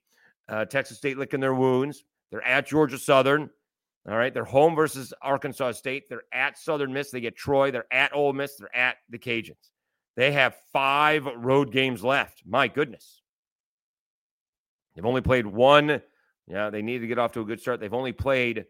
Uh, 0.49 0.65
Texas 0.65 0.99
State 0.99 1.19
licking 1.19 1.41
their 1.41 1.55
wounds. 1.55 2.05
They're 2.31 2.47
at 2.47 2.67
Georgia 2.67 2.99
Southern. 2.99 3.51
All 4.09 4.17
right. 4.17 4.35
They're 4.35 4.45
home 4.45 4.75
versus 4.75 5.15
Arkansas 5.23 5.73
State. 5.73 6.09
They're 6.09 6.25
at 6.33 6.59
Southern 6.59 6.93
Miss. 6.93 7.11
They 7.11 7.21
get 7.21 7.37
Troy. 7.37 7.71
They're 7.71 7.93
at 7.93 8.15
Ole 8.15 8.33
Miss. 8.33 8.57
They're 8.57 8.77
at 8.77 8.97
the 9.09 9.19
Cajuns. 9.19 9.71
They 10.17 10.33
have 10.33 10.57
five 10.73 11.27
road 11.37 11.73
games 11.73 12.05
left. 12.05 12.43
My 12.47 12.69
goodness. 12.69 13.23
They've 14.95 15.07
only 15.07 15.23
played 15.23 15.47
one. 15.47 16.03
Yeah, 16.47 16.71
they 16.71 16.83
need 16.83 16.99
to 16.99 17.07
get 17.07 17.19
off 17.19 17.33
to 17.33 17.41
a 17.41 17.45
good 17.45 17.61
start. 17.61 17.81
They've 17.81 17.93
only 17.93 18.13
played 18.13 18.67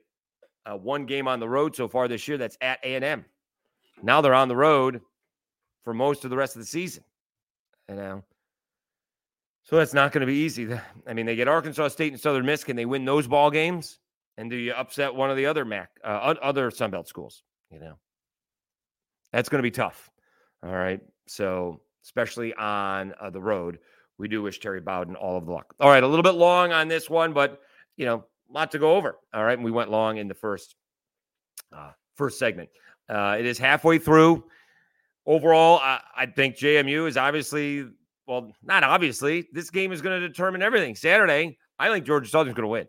uh, 0.65 0.77
one 0.77 1.07
game 1.07 1.29
on 1.29 1.41
the 1.41 1.49
road 1.49 1.75
so 1.75 1.89
far 1.89 2.09
this 2.09 2.27
year. 2.29 2.39
That's 2.39 2.57
at 2.61 2.79
A&M. 2.83 3.25
Now 4.03 4.21
they're 4.21 4.35
on 4.35 4.49
the 4.49 4.57
road 4.57 5.01
for 5.85 5.95
most 5.95 6.25
of 6.25 6.31
the 6.31 6.37
rest 6.37 6.57
of 6.57 6.63
the 6.63 6.67
season. 6.67 7.05
You 7.89 7.97
know, 7.97 8.25
so 9.65 9.77
that's 9.77 9.95
not 9.95 10.13
going 10.13 10.21
to 10.21 10.27
be 10.27 10.39
easy. 10.39 10.69
I 11.07 11.15
mean, 11.15 11.27
they 11.27 11.37
get 11.37 11.49
Arkansas 11.49 11.89
State 11.89 12.13
and 12.13 12.21
Southern 12.21 12.45
Miss. 12.45 12.65
Can 12.65 12.77
they 12.77 12.85
win 12.85 13.05
those 13.05 13.27
ball 13.27 13.51
games? 13.51 13.99
And 14.37 14.51
do 14.51 14.57
you 14.57 14.73
upset 14.73 15.15
one 15.15 15.31
of 15.31 15.37
the 15.37 15.47
other 15.47 15.65
MAC, 15.65 15.91
uh, 16.05 16.35
other 16.43 16.71
Sunbelt 16.71 17.07
schools? 17.07 17.43
You 17.71 17.81
know, 17.81 17.95
that's 19.33 19.49
going 19.49 19.61
to 19.61 19.63
be 19.63 19.71
tough. 19.71 20.11
All 20.63 20.73
right. 20.73 21.01
So, 21.27 21.81
especially 22.05 22.53
on 22.55 23.15
uh, 23.21 23.31
the 23.31 23.41
road, 23.41 23.79
we 24.19 24.29
do 24.29 24.43
wish 24.43 24.61
Terry 24.61 24.81
Bowden 24.81 25.17
all 25.17 25.39
of 25.39 25.47
the 25.47 25.53
luck. 25.53 25.75
All 25.81 25.89
right. 25.89 26.03
A 26.03 26.07
little 26.07 26.23
bit 26.23 26.35
long 26.35 26.73
on 26.73 26.89
this 26.89 27.09
one, 27.09 27.33
but, 27.33 27.61
you 27.97 28.05
know, 28.05 28.25
a 28.51 28.53
lot 28.53 28.71
to 28.73 28.79
go 28.79 28.97
over. 28.97 29.17
All 29.33 29.45
right. 29.45 29.57
And 29.57 29.65
we 29.65 29.71
went 29.71 29.91
long 29.91 30.19
in 30.19 30.29
the 30.29 30.35
first, 30.35 30.75
uh, 31.75 31.93
first 32.17 32.39
segment. 32.39 32.69
Uh, 33.09 33.37
it 33.39 33.47
is 33.47 33.59
halfway 33.59 33.99
through 33.99 34.45
overall, 35.27 35.79
I, 35.79 36.01
I 36.17 36.27
think 36.27 36.57
JMU 36.57 37.09
is 37.09 37.17
obviously, 37.17 37.87
well, 38.27 38.53
not 38.63 38.85
obviously. 38.85 39.49
This 39.53 39.71
game 39.71 39.93
is 39.93 40.03
going 40.03 40.21
to 40.21 40.27
determine 40.27 40.63
everything. 40.63 40.95
Saturday, 40.95 41.59
I 41.79 41.91
think 41.91 42.05
Georgia 42.05 42.29
Southern's 42.29 42.55
going 42.55 42.65
to 42.65 42.69
win. 42.69 42.87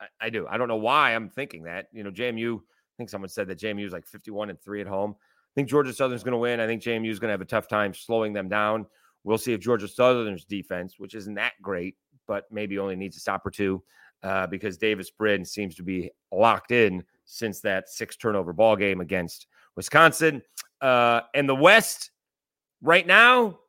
I, 0.00 0.26
I, 0.26 0.30
do. 0.30 0.46
I 0.48 0.58
don't 0.58 0.68
know 0.68 0.76
why 0.76 1.14
I'm 1.14 1.28
thinking 1.28 1.64
that. 1.64 1.86
You 1.92 2.04
know, 2.04 2.10
JMU. 2.10 2.58
I 2.58 2.94
think 2.98 3.10
someone 3.10 3.30
said 3.30 3.48
that 3.48 3.58
JMU 3.58 3.86
is 3.86 3.92
like 3.92 4.06
51 4.06 4.50
and 4.50 4.60
three 4.60 4.80
at 4.80 4.86
home. 4.86 5.14
I 5.18 5.52
think 5.54 5.68
Georgia 5.68 5.92
Southern's 5.92 6.22
going 6.22 6.32
to 6.32 6.38
win. 6.38 6.60
I 6.60 6.66
think 6.66 6.82
JMU 6.82 7.10
is 7.10 7.18
going 7.18 7.28
to 7.28 7.32
have 7.32 7.40
a 7.40 7.46
tough 7.46 7.68
time 7.68 7.94
slowing 7.94 8.32
them 8.32 8.48
down. 8.48 8.86
We'll 9.24 9.38
see 9.38 9.52
if 9.52 9.60
Georgia 9.60 9.88
Southern's 9.88 10.44
defense, 10.44 10.98
which 10.98 11.14
isn't 11.14 11.34
that 11.34 11.52
great, 11.62 11.96
but 12.26 12.44
maybe 12.50 12.78
only 12.78 12.96
needs 12.96 13.16
a 13.16 13.20
stop 13.20 13.46
or 13.46 13.50
two, 13.50 13.82
uh, 14.22 14.46
because 14.46 14.78
Davis 14.78 15.10
Brin 15.10 15.44
seems 15.44 15.74
to 15.76 15.82
be 15.82 16.10
locked 16.32 16.70
in 16.70 17.04
since 17.24 17.60
that 17.60 17.88
six 17.88 18.16
turnover 18.16 18.52
ball 18.52 18.76
game 18.76 19.00
against 19.00 19.46
Wisconsin. 19.76 20.42
Uh, 20.82 21.22
and 21.32 21.48
the 21.48 21.54
West, 21.54 22.10
right 22.82 23.06
now, 23.06 23.60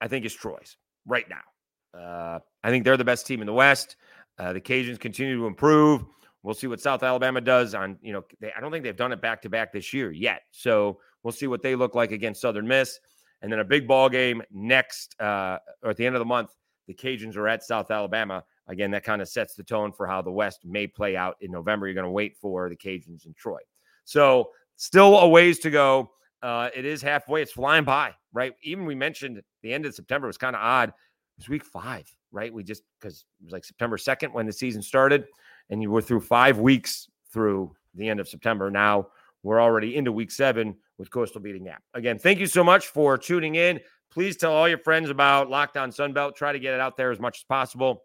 I 0.00 0.08
think 0.08 0.26
is 0.26 0.34
Troy's. 0.34 0.76
Right 1.06 1.26
now, 1.28 1.98
uh, 1.98 2.40
I 2.62 2.70
think 2.70 2.84
they're 2.84 2.96
the 2.96 3.04
best 3.04 3.26
team 3.26 3.40
in 3.40 3.46
the 3.46 3.52
West. 3.52 3.96
Uh, 4.38 4.52
the 4.52 4.60
Cajuns 4.60 5.00
continue 5.00 5.36
to 5.38 5.46
improve. 5.46 6.04
We'll 6.42 6.54
see 6.54 6.66
what 6.66 6.80
South 6.80 7.02
Alabama 7.02 7.40
does 7.40 7.74
on, 7.74 7.98
you 8.02 8.12
know, 8.12 8.24
they, 8.40 8.52
I 8.56 8.60
don't 8.60 8.72
think 8.72 8.82
they've 8.82 8.96
done 8.96 9.12
it 9.12 9.20
back 9.20 9.42
to 9.42 9.48
back 9.48 9.72
this 9.72 9.92
year 9.92 10.10
yet. 10.10 10.42
So 10.50 10.98
we'll 11.22 11.32
see 11.32 11.46
what 11.46 11.62
they 11.62 11.76
look 11.76 11.94
like 11.94 12.10
against 12.10 12.40
Southern 12.40 12.66
Miss. 12.66 12.98
And 13.42 13.52
then 13.52 13.60
a 13.60 13.64
big 13.64 13.86
ball 13.86 14.08
game 14.08 14.42
next, 14.50 15.20
uh, 15.20 15.58
or 15.82 15.90
at 15.90 15.96
the 15.96 16.06
end 16.06 16.14
of 16.14 16.20
the 16.20 16.24
month, 16.26 16.50
the 16.86 16.94
Cajuns 16.94 17.36
are 17.36 17.48
at 17.48 17.62
South 17.62 17.90
Alabama. 17.90 18.44
Again, 18.68 18.90
that 18.92 19.04
kind 19.04 19.22
of 19.22 19.28
sets 19.28 19.54
the 19.54 19.62
tone 19.64 19.92
for 19.92 20.06
how 20.06 20.22
the 20.22 20.30
West 20.32 20.64
may 20.64 20.86
play 20.86 21.16
out 21.16 21.36
in 21.40 21.50
November. 21.50 21.86
You're 21.86 21.94
going 21.94 22.04
to 22.04 22.10
wait 22.10 22.36
for 22.36 22.68
the 22.68 22.76
Cajuns 22.76 23.26
in 23.26 23.34
Troy. 23.34 23.60
So 24.04 24.50
still 24.76 25.18
a 25.18 25.28
ways 25.28 25.58
to 25.60 25.70
go. 25.70 26.12
Uh, 26.42 26.70
it 26.74 26.84
is 26.84 27.00
halfway. 27.00 27.42
It's 27.42 27.52
flying 27.52 27.84
by, 27.84 28.14
right? 28.32 28.52
Even 28.62 28.84
we 28.84 28.94
mentioned 28.94 29.40
the 29.62 29.72
end 29.72 29.86
of 29.86 29.94
September 29.94 30.26
was 30.26 30.36
kind 30.36 30.56
of 30.56 30.62
odd. 30.62 30.88
It 30.88 30.94
was 31.38 31.48
week 31.48 31.64
five, 31.64 32.12
right? 32.32 32.52
We 32.52 32.64
just 32.64 32.82
because 33.00 33.24
it 33.40 33.44
was 33.44 33.52
like 33.52 33.64
September 33.64 33.96
2nd 33.96 34.32
when 34.32 34.46
the 34.46 34.52
season 34.52 34.82
started, 34.82 35.24
and 35.70 35.80
you 35.80 35.90
were 35.90 36.02
through 36.02 36.20
five 36.20 36.58
weeks 36.58 37.08
through 37.32 37.74
the 37.94 38.08
end 38.08 38.20
of 38.20 38.28
September. 38.28 38.70
Now 38.70 39.08
we're 39.42 39.60
already 39.60 39.96
into 39.96 40.10
week 40.12 40.30
seven 40.30 40.76
with 40.98 41.10
Coastal 41.10 41.40
beating 41.40 41.68
App. 41.68 41.82
Again, 41.94 42.18
thank 42.18 42.38
you 42.38 42.46
so 42.46 42.64
much 42.64 42.88
for 42.88 43.16
tuning 43.16 43.54
in. 43.54 43.80
Please 44.10 44.36
tell 44.36 44.52
all 44.52 44.68
your 44.68 44.78
friends 44.78 45.10
about 45.10 45.48
Locked 45.48 45.76
On 45.76 45.90
Sunbelt. 45.90 46.36
Try 46.36 46.52
to 46.52 46.58
get 46.58 46.74
it 46.74 46.80
out 46.80 46.96
there 46.96 47.10
as 47.10 47.18
much 47.18 47.38
as 47.38 47.44
possible. 47.44 48.02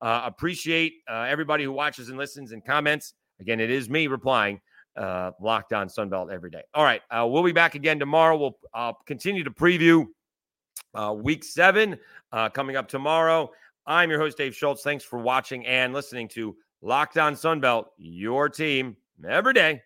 Uh, 0.00 0.22
appreciate 0.24 0.94
uh, 1.08 1.26
everybody 1.28 1.62
who 1.62 1.72
watches 1.72 2.08
and 2.08 2.18
listens 2.18 2.52
and 2.52 2.64
comments. 2.64 3.14
Again, 3.40 3.60
it 3.60 3.70
is 3.70 3.88
me 3.90 4.06
replying 4.06 4.60
uh, 4.96 5.32
Locked 5.40 5.72
On 5.72 5.88
Sunbelt 5.88 6.32
every 6.32 6.50
day. 6.50 6.62
All 6.74 6.84
right, 6.84 7.02
uh, 7.10 7.26
we'll 7.28 7.42
be 7.42 7.52
back 7.52 7.74
again 7.74 7.98
tomorrow. 7.98 8.36
We'll 8.36 8.58
uh, 8.74 8.92
continue 9.06 9.44
to 9.44 9.50
preview 9.50 10.06
uh, 10.94 11.14
Week 11.16 11.44
Seven 11.44 11.98
uh, 12.32 12.48
coming 12.48 12.76
up 12.76 12.88
tomorrow. 12.88 13.50
I'm 13.86 14.10
your 14.10 14.20
host 14.20 14.38
Dave 14.38 14.54
Schultz. 14.54 14.82
Thanks 14.82 15.04
for 15.04 15.18
watching 15.18 15.66
and 15.66 15.92
listening 15.92 16.28
to 16.28 16.56
Locked 16.82 17.18
On 17.18 17.34
Sunbelt, 17.34 17.86
your 17.96 18.48
team 18.48 18.96
every 19.26 19.54
day. 19.54 19.82